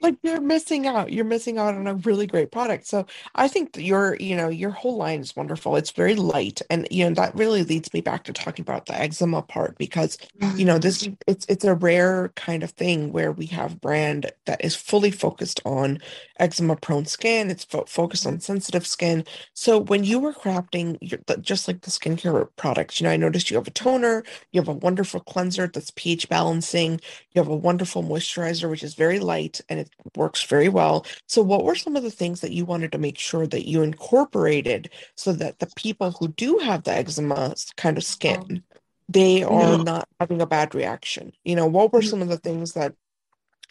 like 0.05 0.17
you're 0.23 0.41
missing 0.43 0.87
out. 0.87 1.13
You're 1.13 1.25
missing 1.27 1.59
out 1.59 1.75
on 1.75 1.89
a 1.89 1.95
really 1.97 2.27
great 2.29 2.53
product. 2.53 2.87
So 2.87 3.07
I 3.35 3.49
think 3.49 3.75
that 3.75 3.83
your, 3.85 4.17
you 4.21 4.37
know, 4.37 4.49
your 4.51 4.71
whole 4.71 4.97
line 4.99 5.21
is 5.21 5.37
wonderful. 5.37 5.77
It's 5.77 5.93
very 5.93 6.17
light. 6.17 6.63
And 6.71 6.89
you 6.93 7.09
know, 7.09 7.15
that 7.17 7.35
really 7.37 7.65
leads 7.65 7.93
me 7.95 8.03
back 8.03 8.25
to 8.25 8.35
talking 8.35 8.65
about 8.65 8.87
the 8.87 8.95
eczema 9.01 9.43
part 9.43 9.79
because, 9.79 10.19
you 10.57 10.67
know, 10.67 10.79
this 10.79 11.09
Mm, 11.09 11.17
it's 11.29 11.47
it's 11.49 11.65
a 11.65 11.75
rare 11.75 12.31
kind 12.37 12.63
of 12.65 12.73
thing 12.73 13.13
where 13.13 13.33
we 13.33 13.47
have 13.49 13.81
brand 13.83 14.33
that 14.47 14.65
is 14.65 14.77
fully 14.77 15.13
focused 15.13 15.61
on 15.67 16.01
eczema 16.41 16.77
prone 16.77 17.07
skin. 17.07 17.51
It's 17.51 17.65
fo 17.65 17.85
focused 17.87 18.27
on 18.27 18.41
sensitive 18.41 18.87
skin. 18.87 19.25
So 19.55 19.79
when 19.81 20.05
you 20.05 20.19
were 20.21 20.35
crafting 20.35 20.99
your, 21.01 21.21
the- 21.27 21.39
just 21.39 21.69
like 21.69 21.83
the 21.83 21.93
skincare 21.93 22.49
products, 22.57 23.01
you 23.01 23.07
know, 23.07 23.13
I 23.13 23.17
noticed 23.19 23.51
you 23.51 23.57
have 23.59 23.69
a 23.69 23.73
toner, 23.73 24.25
you 24.53 24.61
have 24.61 24.69
a 24.69 24.73
wonderful 24.75 25.21
cleanser 25.21 25.69
that's 25.69 25.93
pH 25.97 26.29
balancing, 26.29 27.01
you 27.33 27.41
have 27.43 27.49
a 27.49 27.57
wonderful 27.57 28.03
moisturizer, 28.03 28.71
which 28.71 28.83
is 28.85 28.95
very 28.95 29.21
light 29.21 29.61
and 29.69 29.81
it 29.81 29.91
works 30.17 30.43
very 30.45 30.69
well. 30.69 31.07
So, 31.27 31.43
what 31.43 31.65
were 31.65 31.75
some 31.75 31.97
of 31.97 32.03
the 32.03 32.11
things 32.11 32.41
that 32.41 32.53
you 32.53 32.65
wanted 32.65 32.93
to 32.93 32.99
make 32.99 33.19
sure 33.19 33.47
that 33.47 33.69
you 33.69 33.83
incorporated 33.83 34.91
so 35.17 35.33
that 35.35 35.59
the 35.59 35.69
people 35.77 36.13
who 36.13 36.29
do 36.29 36.59
have 36.59 36.85
the 36.85 36.93
eczema 36.93 37.55
kind 37.77 37.97
of 37.99 38.05
um, 38.25 38.47
skin, 38.49 38.63
they 39.09 39.43
are 39.43 39.79
know, 39.79 39.83
not 39.83 40.09
having 40.21 40.41
a 40.41 40.47
bad 40.47 40.75
reaction? 40.75 41.33
You 41.45 41.57
know, 41.57 41.67
what 41.67 41.93
were 41.93 42.01
mm, 42.01 42.09
some 42.09 42.23
of 42.23 42.29
the 42.29 42.39
things 42.39 42.73
that, 42.75 42.95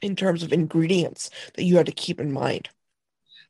in 0.02 0.16
terms 0.16 0.44
of 0.44 0.54
ingredients, 0.54 1.30
that 1.56 1.64
you 1.64 1.78
had 1.78 1.86
to 1.88 1.92
keep 1.92 2.20
in 2.20 2.32
mind? 2.32 2.70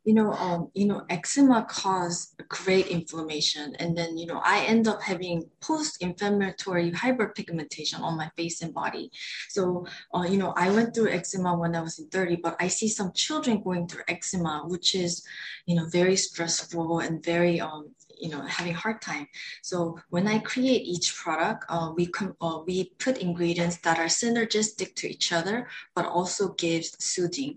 You 0.04 0.13
know, 0.13 0.34
um, 0.34 0.70
you 0.74 0.86
know, 0.86 1.04
eczema 1.10 1.66
cause 1.70 2.36
great 2.50 2.88
inflammation, 2.88 3.76
and 3.80 3.98
then 3.98 4.18
you 4.18 4.26
know, 4.26 4.42
I 4.44 4.66
end 4.66 4.88
up 4.88 5.02
having 5.02 5.50
post-inflammatory 5.62 6.92
hyperpigmentation 6.92 8.00
on 8.00 8.18
my 8.18 8.30
face 8.36 8.62
and 8.62 8.74
body. 8.74 9.12
So, 9.50 9.86
uh, 10.13 10.24
you 10.24 10.38
know, 10.38 10.54
I 10.58 10.70
went 10.72 10.94
through 10.94 11.12
eczema 11.12 11.58
when 11.58 11.76
I 11.76 11.82
was 11.82 12.00
in 12.00 12.08
30, 12.10 12.38
but 12.38 12.56
I 12.60 12.68
see 12.68 12.89
some 12.89 13.13
children 13.13 13.63
going 13.63 13.88
through 13.88 14.04
eczema, 14.08 14.63
which 14.68 14.94
is, 14.96 15.26
you 15.66 15.76
know, 15.76 15.86
very 15.86 16.18
stressful 16.18 17.00
and 17.00 17.24
very 17.24 17.62
um, 17.62 17.92
you 18.24 18.30
know, 18.32 18.42
having 18.58 18.74
hard 18.84 19.00
time. 19.12 19.26
So 19.62 19.78
when 20.16 20.26
I 20.34 20.38
create 20.52 20.84
each 20.94 21.08
product, 21.22 21.62
uh, 21.74 21.88
we 21.98 22.06
com- 22.18 22.38
uh, 22.46 22.60
we 22.70 22.76
put 23.04 23.16
ingredients 23.28 23.78
that 23.86 23.98
are 24.04 24.12
synergistic 24.22 24.90
to 25.00 25.06
each 25.14 25.28
other, 25.40 25.58
but 25.96 26.06
also 26.18 26.44
gives 26.66 26.90
soothing. 27.12 27.54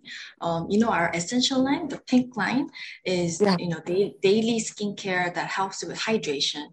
Um, 0.47 0.63
you 0.73 0.79
know, 0.83 0.91
our 0.99 1.09
essential 1.21 1.59
line, 1.69 1.85
the 1.95 2.01
pink 2.13 2.37
line, 2.43 2.67
is 3.19 3.33
Yeah. 3.41 3.57
you 3.63 3.69
know 3.73 3.81
da- 3.91 4.15
daily 4.31 4.59
skincare 4.71 5.27
that 5.37 5.49
helps 5.59 5.79
with 5.89 5.99
hydration. 6.09 6.65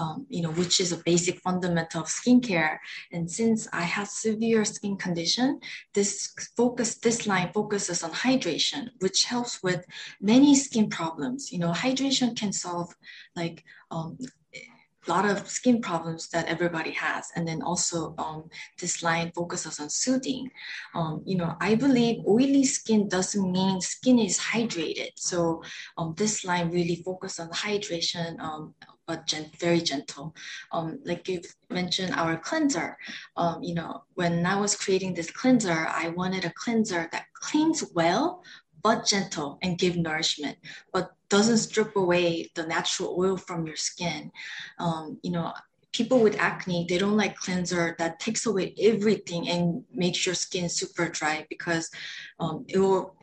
Um, 0.00 0.16
you 0.34 0.42
know, 0.44 0.52
which 0.60 0.76
is 0.84 0.90
a 0.92 1.00
basic 1.10 1.36
fundamental 1.46 2.00
of 2.04 2.08
skincare. 2.20 2.74
And 3.14 3.24
since 3.38 3.60
I 3.82 3.84
have 3.96 4.08
severe 4.26 4.62
skin 4.64 4.94
condition, 5.06 5.48
this 5.96 6.12
focus 6.60 6.90
this 7.06 7.18
line 7.30 7.48
focuses 7.58 7.98
on 8.06 8.12
hydration, 8.26 8.82
which 9.04 9.18
helps 9.32 9.54
with 9.66 9.82
many 10.32 10.52
skin 10.66 10.86
problems. 10.98 11.40
You 11.52 11.58
know, 11.62 11.72
hydration 11.84 12.30
can 12.40 12.52
solve 12.66 12.88
like 13.36 13.64
um, 13.90 14.18
a 15.06 15.10
lot 15.10 15.24
of 15.24 15.48
skin 15.48 15.80
problems 15.80 16.28
that 16.28 16.46
everybody 16.46 16.92
has. 16.92 17.28
And 17.34 17.46
then 17.46 17.62
also 17.62 18.14
um, 18.18 18.48
this 18.80 19.02
line 19.02 19.32
focuses 19.34 19.80
on 19.80 19.90
soothing. 19.90 20.50
Um, 20.94 21.22
you 21.24 21.36
know, 21.36 21.56
I 21.60 21.74
believe 21.74 22.24
oily 22.26 22.64
skin 22.64 23.08
doesn't 23.08 23.52
mean 23.52 23.80
skin 23.80 24.18
is 24.18 24.38
hydrated. 24.38 25.10
So 25.16 25.62
um, 25.98 26.14
this 26.16 26.44
line 26.44 26.70
really 26.70 27.02
focuses 27.04 27.40
on 27.40 27.50
hydration, 27.50 28.38
um, 28.40 28.74
but 29.06 29.26
gent- 29.26 29.56
very 29.58 29.80
gentle. 29.80 30.34
Um, 30.70 31.00
like 31.04 31.28
you 31.28 31.40
mentioned, 31.68 32.14
our 32.14 32.36
cleanser. 32.36 32.96
Um, 33.36 33.62
you 33.62 33.74
know, 33.74 34.04
when 34.14 34.46
I 34.46 34.60
was 34.60 34.76
creating 34.76 35.14
this 35.14 35.30
cleanser, 35.30 35.86
I 35.88 36.10
wanted 36.10 36.44
a 36.44 36.52
cleanser 36.54 37.08
that 37.10 37.26
cleans 37.34 37.82
well, 37.94 38.44
but 38.82 39.06
gentle 39.06 39.58
and 39.62 39.78
give 39.78 39.96
nourishment, 39.96 40.58
but 40.92 41.12
doesn't 41.28 41.58
strip 41.58 41.96
away 41.96 42.50
the 42.54 42.66
natural 42.66 43.16
oil 43.18 43.36
from 43.36 43.66
your 43.66 43.76
skin. 43.76 44.30
Um, 44.78 45.18
you 45.22 45.30
know, 45.30 45.52
people 45.92 46.20
with 46.20 46.38
acne, 46.40 46.86
they 46.88 46.98
don't 46.98 47.16
like 47.16 47.36
cleanser 47.36 47.94
that 47.98 48.18
takes 48.18 48.46
away 48.46 48.74
everything 48.80 49.48
and 49.48 49.84
makes 49.94 50.26
your 50.26 50.34
skin 50.34 50.68
super 50.68 51.08
dry 51.08 51.46
because 51.48 51.90
um, 52.40 52.64
it 52.68 52.78
will 52.78 53.14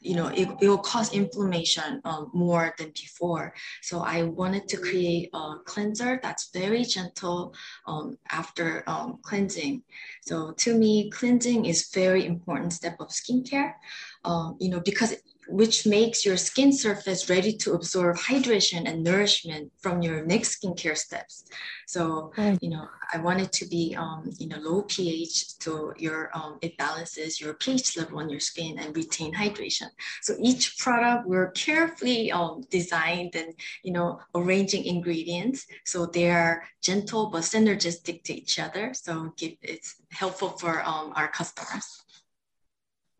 you 0.00 0.16
know 0.16 0.28
it, 0.28 0.48
it 0.60 0.68
will 0.68 0.78
cause 0.78 1.12
inflammation 1.12 2.00
um, 2.04 2.30
more 2.32 2.74
than 2.78 2.90
before. 2.90 3.54
So 3.82 4.00
i 4.00 4.22
wanted 4.22 4.68
to 4.68 4.76
create 4.76 5.30
a 5.34 5.56
cleanser 5.64 6.18
that's 6.22 6.50
very 6.50 6.84
gentle 6.84 7.54
um, 7.86 8.16
after 8.30 8.82
um, 8.86 9.18
cleansing. 9.22 9.82
So 10.22 10.52
to 10.52 10.76
me 10.76 11.10
cleansing 11.10 11.66
is 11.66 11.90
very 11.92 12.24
important 12.26 12.72
step 12.72 12.96
of 13.00 13.08
skincare 13.08 13.74
um, 14.24 14.56
you 14.60 14.70
know 14.70 14.80
because 14.80 15.14
which 15.48 15.86
makes 15.86 16.24
your 16.24 16.36
skin 16.36 16.72
surface 16.72 17.28
ready 17.28 17.52
to 17.52 17.72
absorb 17.72 18.16
hydration 18.16 18.88
and 18.88 19.02
nourishment 19.02 19.72
from 19.80 20.00
your 20.00 20.24
next 20.24 20.60
skincare 20.62 20.96
steps. 20.96 21.44
So 21.86 22.32
you 22.60 22.70
know 22.70 22.88
i 23.12 23.18
want 23.18 23.40
it 23.40 23.52
to 23.52 23.66
be 23.66 23.94
um, 23.98 24.30
you 24.38 24.48
know 24.48 24.58
low 24.58 24.82
ph 24.82 25.60
so 25.60 25.92
your 25.98 26.30
um, 26.34 26.58
it 26.62 26.76
balances 26.78 27.40
your 27.40 27.54
ph 27.54 27.96
level 27.98 28.18
on 28.18 28.30
your 28.30 28.40
skin 28.40 28.78
and 28.78 28.96
retain 28.96 29.34
hydration. 29.34 29.88
So 30.22 30.34
each 30.40 30.78
product 30.78 31.28
we're 31.28 31.50
carefully 31.50 32.32
um, 32.32 32.64
designed 32.70 33.34
and 33.34 33.52
you 33.82 33.92
know 33.92 34.20
arranging 34.34 34.84
ingredients. 34.84 35.66
So 35.84 36.06
they 36.06 36.30
are 36.30 36.64
gentle 36.80 37.26
but 37.30 37.42
synergistic 37.42 38.22
to 38.24 38.34
each 38.34 38.58
other. 38.58 38.94
So 38.94 39.32
give, 39.36 39.54
it's 39.62 39.96
helpful 40.10 40.50
for 40.50 40.82
um, 40.82 41.12
our 41.16 41.28
customers 41.28 42.02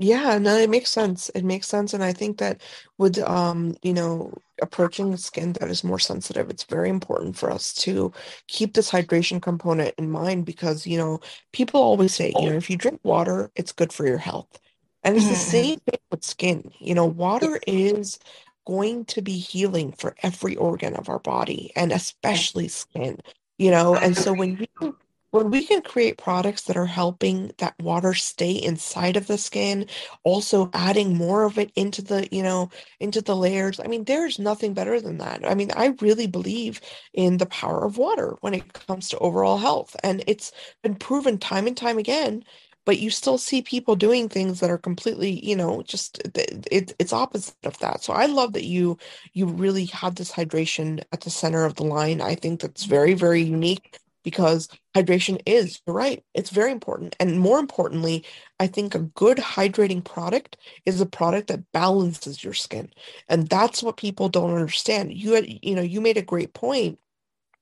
Yeah, 0.03 0.39
no, 0.39 0.57
it 0.59 0.71
makes 0.71 0.91
sense. 0.91 1.29
It 1.31 1.45
makes 1.45 1.69
sense. 1.69 1.95
And 1.95 2.03
I 2.03 2.13
think 2.13 2.39
that 2.39 2.61
with 2.99 3.19
um, 3.21 3.77
you 3.83 3.93
know, 3.95 4.35
approaching 4.61 5.17
skin 5.17 5.53
that 5.55 5.71
is 5.71 5.85
more 5.85 5.99
sensitive, 6.01 6.51
it's 6.51 6.65
very 6.65 6.91
important 6.91 7.37
for 7.37 7.51
us 7.53 7.73
to 7.75 8.13
keep 8.49 8.75
this 8.75 8.91
hydration 8.91 9.41
component 9.41 9.95
in 9.99 10.11
mind 10.11 10.47
because, 10.47 10.87
you 10.89 10.99
know, 10.99 11.21
people 11.53 11.81
always 11.81 12.15
say, 12.15 12.35
you 12.37 12.51
know, 12.51 12.57
if 12.57 12.69
you 12.71 12.77
drink 12.77 13.01
water, 13.05 13.53
it's 13.55 13.73
good 13.73 13.93
for 13.93 14.07
your 14.07 14.19
health. 14.19 14.61
And 15.05 15.17
it's 15.17 15.29
the 15.29 15.35
Mhm. 15.35 15.39
same 15.39 15.79
thing 15.81 16.01
with 16.11 16.25
skin. 16.25 16.73
You 16.81 16.95
know, 16.95 17.07
water 17.07 17.61
is 17.67 18.19
going 18.67 19.05
to 19.07 19.23
be 19.23 19.39
healing 19.39 19.93
for 19.93 20.17
every 20.23 20.57
organ 20.57 20.95
of 20.97 21.09
our 21.09 21.19
body 21.21 21.73
and 21.77 21.93
especially 21.93 22.69
skin, 22.69 23.21
you 23.59 23.71
know. 23.71 23.99
And 23.99 24.17
so 24.19 24.33
when 24.35 24.57
can 24.81 24.95
when 25.33 25.51
we 25.51 25.67
can 25.67 25.83
create 25.83 26.19
products 26.19 26.63
that 26.65 26.77
are 26.77 26.87
helping 26.87 27.53
that 27.59 27.75
water 27.81 28.15
stay 28.15 28.53
inside 28.53 29.17
of 29.17 29.27
the 29.27 29.39
skin 29.39 29.87
also 30.25 30.71
adding 30.75 31.17
more 31.17 31.45
of 31.45 31.59
it 31.59 31.73
into 31.77 32.03
the, 32.03 32.29
you 32.31 32.43
know, 32.43 32.71
into 33.01 33.23
the 33.23 33.37
layers. 33.37 33.81
I 33.81 33.89
mean, 33.89 34.05
there's 34.05 34.39
nothing 34.39 34.75
better 34.75 35.01
than 35.01 35.19
that. 35.19 35.47
I 35.49 35.55
mean, 35.55 35.71
I 35.77 35.95
really 36.01 36.27
believe 36.27 36.81
in 37.15 37.39
the 37.39 37.47
power 37.47 37.85
of 37.85 37.99
water 37.99 38.37
when 38.41 38.55
it 38.55 38.73
comes 38.75 39.09
to 39.11 39.19
overall 39.19 39.59
health. 39.59 39.97
And 40.05 40.23
it's 40.27 40.53
been 40.83 40.95
proven 40.97 41.39
time 41.39 41.67
and 41.67 41.77
time 41.77 41.99
again, 41.99 42.45
but 42.85 42.99
you 42.99 43.11
still 43.11 43.39
see 43.39 43.63
people 43.63 43.97
doing 43.97 44.29
things 44.29 44.61
that 44.61 44.71
are 44.71 44.79
completely, 44.79 45.45
you 45.47 45.57
know, 45.57 45.83
just 45.83 46.19
it, 46.37 46.67
it, 46.71 46.95
it's 46.99 47.13
opposite 47.13 47.57
of 47.65 47.79
that. 47.79 48.03
So 48.03 48.13
I 48.13 48.27
love 48.27 48.53
that 48.55 48.65
you 48.65 48.99
you 49.33 49.47
really 49.47 49.87
have 49.87 50.17
this 50.17 50.33
hydration 50.33 51.03
at 51.13 51.23
the 51.23 51.31
center 51.31 51.65
of 51.65 51.77
the 51.77 51.85
line. 51.85 52.21
I 52.21 52.35
think 52.35 52.61
that's 52.61 52.85
very, 52.85 53.15
very 53.15 53.43
unique 53.43 53.99
because 54.23 54.69
hydration 54.97 55.41
is, 55.47 55.81
you're 55.87 55.97
right, 55.97 56.25
it's 56.35 56.51
very 56.51 56.71
important. 56.71 57.17
And 57.19 57.41
more 57.41 57.59
importantly, 57.59 58.25
I 58.61 58.67
think 58.67 58.95
a 58.95 59.01
good 59.01 59.39
hydrating 59.39 60.05
product 60.05 60.57
is 60.87 61.01
a 61.01 61.07
product 61.07 61.49
that 61.49 61.71
balances 61.73 62.43
your 62.43 62.55
skin. 62.55 62.91
And 63.29 63.49
that's 63.49 63.83
what 63.83 63.97
people 63.97 64.29
don't 64.29 64.55
understand. 64.55 65.13
You 65.13 65.33
had, 65.33 65.47
you 65.47 65.75
know, 65.75 65.83
you 65.83 66.01
made 66.01 66.17
a 66.17 66.23
great 66.23 66.55
point 66.55 66.99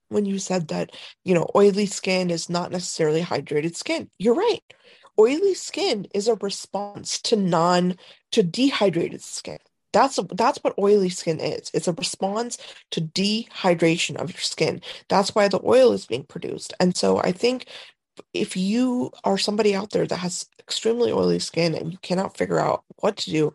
when 0.09 0.27
you 0.27 0.39
said 0.39 0.69
that, 0.69 0.91
you 1.25 1.35
know, 1.35 1.49
oily 1.55 1.87
skin 1.87 2.31
is 2.31 2.51
not 2.51 2.71
necessarily 2.73 3.23
hydrated 3.23 3.77
skin. 3.77 4.11
You're 4.19 4.35
right. 4.35 4.63
Oily 5.19 5.55
skin 5.55 6.07
is 6.15 6.29
a 6.29 6.35
response 6.37 7.21
to 7.23 7.37
non 7.37 7.97
to 8.33 8.43
dehydrated 8.43 9.23
skin. 9.23 9.59
That's 9.93 10.19
that's 10.33 10.59
what 10.63 10.79
oily 10.79 11.09
skin 11.09 11.41
is. 11.41 11.71
It's 11.75 11.89
a 11.89 11.93
response 11.93 12.59
to 12.93 13.01
dehydration 13.01 14.17
of 14.17 14.31
your 14.31 14.41
skin. 14.41 14.81
That's 15.09 15.35
why 15.35 15.49
the 15.49 15.61
oil 15.65 15.93
is 15.93 16.07
being 16.07 16.25
produced. 16.25 16.73
And 16.81 16.97
so 16.97 17.19
I 17.19 17.33
think 17.33 17.67
if 18.35 18.57
you 18.57 19.11
are 19.25 19.39
somebody 19.39 19.75
out 19.75 19.91
there 19.91 20.07
that 20.07 20.17
has 20.17 20.47
extremely 20.59 21.11
oily 21.13 21.39
skin 21.39 21.75
and 21.75 21.93
you 21.93 21.99
cannot 22.03 22.37
figure 22.37 22.61
out 22.61 22.85
what 22.97 23.17
to 23.19 23.31
do, 23.31 23.55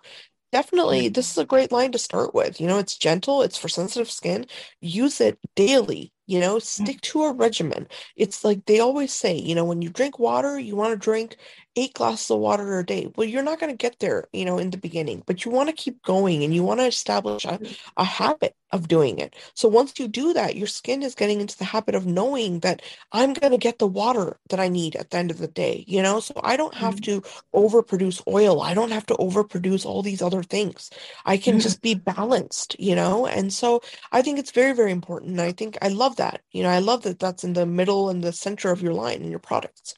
definitely 0.51 1.09
this 1.09 1.31
is 1.31 1.37
a 1.37 1.45
great 1.45 1.71
line 1.71 1.91
to 1.91 1.99
start 1.99 2.33
with. 2.33 2.59
You 2.59 2.67
know, 2.67 2.77
it's 2.77 2.97
gentle, 2.97 3.41
it's 3.41 3.57
for 3.57 3.67
sensitive 3.69 4.09
skin. 4.09 4.45
Use 4.81 5.21
it 5.21 5.37
daily, 5.55 6.13
you 6.27 6.39
know, 6.39 6.57
mm. 6.57 6.61
stick 6.61 7.01
to 7.01 7.23
a 7.23 7.33
regimen. 7.33 7.87
It's 8.15 8.43
like 8.43 8.65
they 8.65 8.79
always 8.79 9.13
say, 9.13 9.35
you 9.35 9.55
know, 9.55 9.65
when 9.65 9.81
you 9.81 9.89
drink 9.89 10.19
water, 10.19 10.59
you 10.59 10.75
want 10.75 10.93
to 10.93 10.97
drink 10.97 11.37
eight 11.75 11.93
glasses 11.93 12.31
of 12.31 12.39
water 12.39 12.79
a 12.79 12.85
day. 12.85 13.11
Well, 13.15 13.27
you're 13.27 13.43
not 13.43 13.59
going 13.59 13.71
to 13.71 13.77
get 13.77 13.99
there, 13.99 14.27
you 14.31 14.45
know, 14.45 14.57
in 14.57 14.69
the 14.69 14.77
beginning, 14.77 15.23
but 15.25 15.45
you 15.45 15.51
want 15.51 15.69
to 15.69 15.75
keep 15.75 16.01
going 16.03 16.43
and 16.43 16.53
you 16.53 16.63
want 16.63 16.79
to 16.79 16.85
establish 16.85 17.45
a, 17.45 17.59
a 17.97 18.03
habit 18.03 18.55
of 18.71 18.87
doing 18.87 19.19
it. 19.19 19.35
So 19.53 19.67
once 19.69 19.93
you 19.99 20.07
do 20.07 20.33
that, 20.33 20.55
your 20.55 20.67
skin 20.67 21.03
is 21.03 21.15
getting 21.15 21.39
into 21.39 21.57
the 21.57 21.65
habit 21.65 21.95
of 21.95 22.05
knowing 22.05 22.59
that 22.59 22.81
I'm 23.11 23.33
going 23.33 23.51
to 23.51 23.57
get 23.57 23.79
the 23.79 23.87
water 23.87 24.37
that 24.49 24.59
I 24.59 24.67
need 24.67 24.95
at 24.95 25.09
the 25.09 25.17
end 25.17 25.31
of 25.31 25.37
the 25.37 25.47
day, 25.47 25.83
you 25.87 26.01
know? 26.01 26.19
So 26.19 26.33
I 26.43 26.57
don't 26.57 26.73
have 26.73 26.95
mm-hmm. 26.95 27.21
to 27.21 27.47
overproduce 27.53 28.21
oil. 28.27 28.61
I 28.61 28.73
don't 28.73 28.91
have 28.91 29.05
to 29.07 29.15
overproduce 29.15 29.85
all 29.85 30.01
these 30.01 30.21
other 30.21 30.43
things. 30.43 30.89
I 31.25 31.37
can 31.37 31.53
mm-hmm. 31.53 31.61
just 31.61 31.81
be 31.81 31.95
balanced, 31.95 32.75
you 32.79 32.95
know? 32.95 33.27
And 33.27 33.53
so 33.53 33.81
I 34.11 34.21
think 34.21 34.39
it's 34.39 34.51
very, 34.51 34.73
very 34.73 34.91
important. 34.91 35.31
And 35.31 35.41
I 35.41 35.51
think 35.51 35.77
I 35.81 35.89
love 35.89 36.17
that. 36.17 36.41
You 36.51 36.63
know, 36.63 36.69
I 36.69 36.79
love 36.79 37.03
that 37.03 37.19
that's 37.19 37.43
in 37.43 37.53
the 37.53 37.65
middle 37.65 38.09
and 38.09 38.23
the 38.23 38.33
center 38.33 38.71
of 38.71 38.81
your 38.81 38.93
line 38.93 39.21
and 39.21 39.29
your 39.29 39.39
products. 39.39 39.95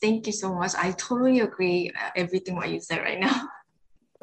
Thank 0.00 0.26
you 0.26 0.32
so 0.32 0.54
much. 0.54 0.72
I 0.76 0.92
totally 0.92 1.40
agree 1.40 1.90
uh, 1.98 2.10
everything 2.16 2.56
what 2.56 2.70
you 2.70 2.80
said 2.80 3.00
right 3.00 3.20
now. 3.20 3.48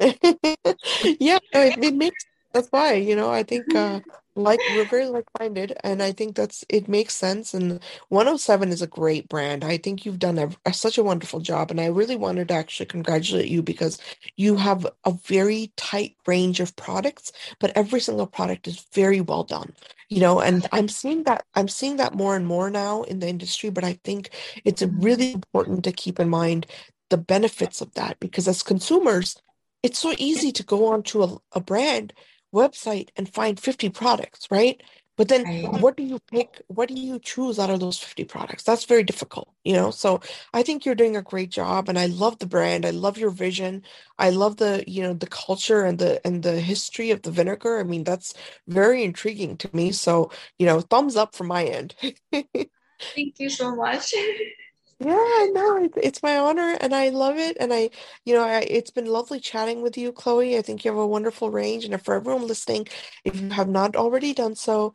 yeah, 0.00 1.38
it, 1.52 1.84
it, 1.84 1.94
makes 1.94 2.24
that's 2.52 2.68
why 2.68 2.94
you 2.94 3.16
know 3.16 3.30
I 3.30 3.42
think 3.42 3.74
uh, 3.74 4.00
like 4.36 4.60
we're 4.68 4.84
very 4.84 5.06
like-minded, 5.06 5.76
and 5.84 6.02
I 6.02 6.12
think 6.12 6.36
that's 6.36 6.64
it 6.68 6.88
makes 6.88 7.14
sense. 7.14 7.54
And 7.54 7.80
107 8.08 8.70
is 8.70 8.82
a 8.82 8.86
great 8.86 9.28
brand. 9.28 9.64
I 9.64 9.76
think 9.78 10.06
you've 10.06 10.18
done 10.18 10.38
a, 10.38 10.50
a, 10.64 10.72
such 10.72 10.98
a 10.98 11.02
wonderful 11.02 11.40
job, 11.40 11.70
and 11.70 11.80
I 11.80 11.86
really 11.86 12.16
wanted 12.16 12.48
to 12.48 12.54
actually 12.54 12.86
congratulate 12.86 13.48
you 13.48 13.62
because 13.62 13.98
you 14.36 14.56
have 14.56 14.86
a 15.04 15.12
very 15.12 15.72
tight 15.76 16.16
range 16.26 16.60
of 16.60 16.76
products, 16.76 17.32
but 17.60 17.72
every 17.76 18.00
single 18.00 18.26
product 18.26 18.68
is 18.68 18.86
very 18.92 19.20
well 19.20 19.44
done 19.44 19.74
you 20.08 20.20
know 20.20 20.40
and 20.40 20.66
i'm 20.72 20.88
seeing 20.88 21.22
that 21.24 21.44
i'm 21.54 21.68
seeing 21.68 21.96
that 21.96 22.14
more 22.14 22.36
and 22.36 22.46
more 22.46 22.70
now 22.70 23.02
in 23.02 23.18
the 23.20 23.28
industry 23.28 23.70
but 23.70 23.84
i 23.84 23.98
think 24.04 24.30
it's 24.64 24.82
really 24.82 25.32
important 25.32 25.84
to 25.84 25.92
keep 25.92 26.18
in 26.18 26.28
mind 26.28 26.66
the 27.10 27.18
benefits 27.18 27.80
of 27.80 27.92
that 27.94 28.18
because 28.20 28.48
as 28.48 28.62
consumers 28.62 29.36
it's 29.82 29.98
so 29.98 30.14
easy 30.18 30.50
to 30.52 30.62
go 30.64 30.86
onto 30.86 31.22
a, 31.22 31.38
a 31.52 31.60
brand 31.60 32.12
website 32.54 33.08
and 33.16 33.32
find 33.32 33.58
50 33.60 33.90
products 33.90 34.46
right 34.50 34.82
but 35.18 35.26
then 35.26 35.42
right. 35.42 35.82
what 35.82 35.96
do 35.96 36.04
you 36.04 36.20
pick? 36.30 36.62
What 36.68 36.88
do 36.88 36.94
you 36.94 37.18
choose 37.18 37.58
out 37.58 37.70
of 37.70 37.80
those 37.80 37.98
50 37.98 38.22
products? 38.24 38.62
That's 38.62 38.84
very 38.84 39.02
difficult, 39.02 39.52
you 39.64 39.72
know? 39.72 39.90
So 39.90 40.20
I 40.54 40.62
think 40.62 40.86
you're 40.86 40.94
doing 40.94 41.16
a 41.16 41.22
great 41.22 41.50
job 41.50 41.88
and 41.88 41.98
I 41.98 42.06
love 42.06 42.38
the 42.38 42.46
brand. 42.46 42.86
I 42.86 42.90
love 42.90 43.18
your 43.18 43.30
vision. 43.30 43.82
I 44.16 44.30
love 44.30 44.58
the, 44.58 44.84
you 44.86 45.02
know, 45.02 45.14
the 45.14 45.26
culture 45.26 45.84
and 45.84 45.98
the 45.98 46.24
and 46.24 46.44
the 46.44 46.60
history 46.60 47.10
of 47.10 47.22
the 47.22 47.32
vinegar. 47.32 47.80
I 47.80 47.82
mean, 47.82 48.04
that's 48.04 48.32
very 48.68 49.02
intriguing 49.02 49.56
to 49.56 49.68
me. 49.72 49.90
So, 49.90 50.30
you 50.56 50.66
know, 50.66 50.80
thumbs 50.80 51.16
up 51.16 51.34
from 51.34 51.48
my 51.48 51.64
end. 51.64 51.96
Thank 52.32 53.40
you 53.40 53.50
so 53.50 53.74
much. 53.74 54.14
Yeah, 55.00 55.46
no, 55.52 55.76
it's 55.84 55.96
it's 56.02 56.22
my 56.24 56.38
honor 56.38 56.76
and 56.80 56.92
I 56.94 57.10
love 57.10 57.36
it. 57.36 57.56
And 57.60 57.72
I, 57.72 57.90
you 58.24 58.34
know, 58.34 58.42
I, 58.42 58.60
it's 58.62 58.90
been 58.90 59.06
lovely 59.06 59.38
chatting 59.38 59.80
with 59.80 59.96
you, 59.96 60.10
Chloe. 60.12 60.58
I 60.58 60.62
think 60.62 60.84
you 60.84 60.90
have 60.90 60.98
a 60.98 61.06
wonderful 61.06 61.50
range. 61.50 61.84
And 61.84 62.02
for 62.04 62.14
everyone 62.16 62.48
listening, 62.48 62.88
if 63.24 63.40
you 63.40 63.50
have 63.50 63.68
not 63.68 63.94
already 63.94 64.34
done 64.34 64.56
so, 64.56 64.92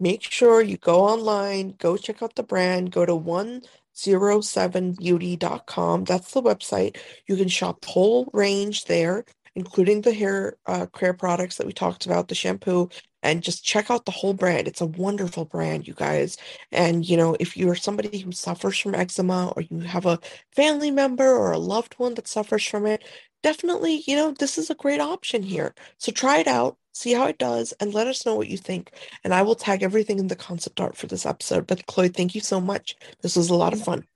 make 0.00 0.22
sure 0.22 0.62
you 0.62 0.76
go 0.78 1.00
online, 1.02 1.74
go 1.78 1.96
check 1.96 2.22
out 2.22 2.34
the 2.36 2.42
brand, 2.44 2.92
go 2.92 3.04
to 3.06 3.14
107beauty.com. 3.14 6.04
That's 6.04 6.32
the 6.32 6.42
website. 6.42 6.96
You 7.28 7.36
can 7.36 7.48
shop 7.48 7.80
the 7.82 7.88
whole 7.88 8.28
range 8.32 8.84
there, 8.86 9.24
including 9.56 10.00
the 10.02 10.12
hair 10.14 10.56
uh, 10.66 10.86
care 10.86 11.14
products 11.14 11.56
that 11.58 11.66
we 11.66 11.72
talked 11.72 12.06
about, 12.06 12.28
the 12.28 12.34
shampoo, 12.34 12.88
and 13.22 13.42
just 13.42 13.64
check 13.64 13.90
out 13.90 14.04
the 14.04 14.12
whole 14.12 14.34
brand. 14.34 14.68
It's 14.68 14.80
a 14.80 14.86
wonderful 14.86 15.44
brand, 15.44 15.86
you 15.86 15.94
guys. 15.94 16.36
And, 16.72 17.08
you 17.08 17.16
know, 17.16 17.36
if 17.40 17.56
you're 17.56 17.74
somebody 17.74 18.18
who 18.18 18.32
suffers 18.32 18.78
from 18.78 18.94
eczema 18.94 19.52
or 19.56 19.62
you 19.62 19.80
have 19.80 20.06
a 20.06 20.20
family 20.52 20.90
member 20.90 21.28
or 21.28 21.52
a 21.52 21.58
loved 21.58 21.94
one 21.94 22.14
that 22.14 22.28
suffers 22.28 22.64
from 22.64 22.86
it, 22.86 23.04
definitely, 23.42 24.02
you 24.06 24.16
know, 24.16 24.32
this 24.32 24.58
is 24.58 24.70
a 24.70 24.74
great 24.74 25.00
option 25.00 25.42
here. 25.42 25.74
So 25.98 26.12
try 26.12 26.38
it 26.38 26.46
out 26.46 26.76
see 26.92 27.12
how 27.12 27.26
it 27.26 27.38
does, 27.38 27.72
and 27.80 27.94
let 27.94 28.06
us 28.06 28.26
know 28.26 28.34
what 28.34 28.48
you 28.48 28.56
think. 28.56 28.92
And 29.24 29.32
I 29.32 29.42
will 29.42 29.54
tag 29.54 29.82
everything 29.82 30.18
in 30.18 30.28
the 30.28 30.36
concept 30.36 30.80
art 30.80 30.96
for 30.96 31.06
this 31.06 31.26
episode. 31.26 31.66
But 31.66 31.86
Chloe, 31.86 32.08
thank 32.08 32.34
you 32.34 32.40
so 32.40 32.60
much. 32.60 32.96
This 33.22 33.36
was 33.36 33.50
a 33.50 33.54
lot 33.54 33.72
of 33.72 33.82
fun. 33.82 34.06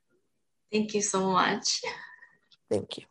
Thank 0.72 0.94
you 0.94 1.02
so 1.02 1.30
much. 1.30 1.80
Thank 2.70 2.98
you. 2.98 3.04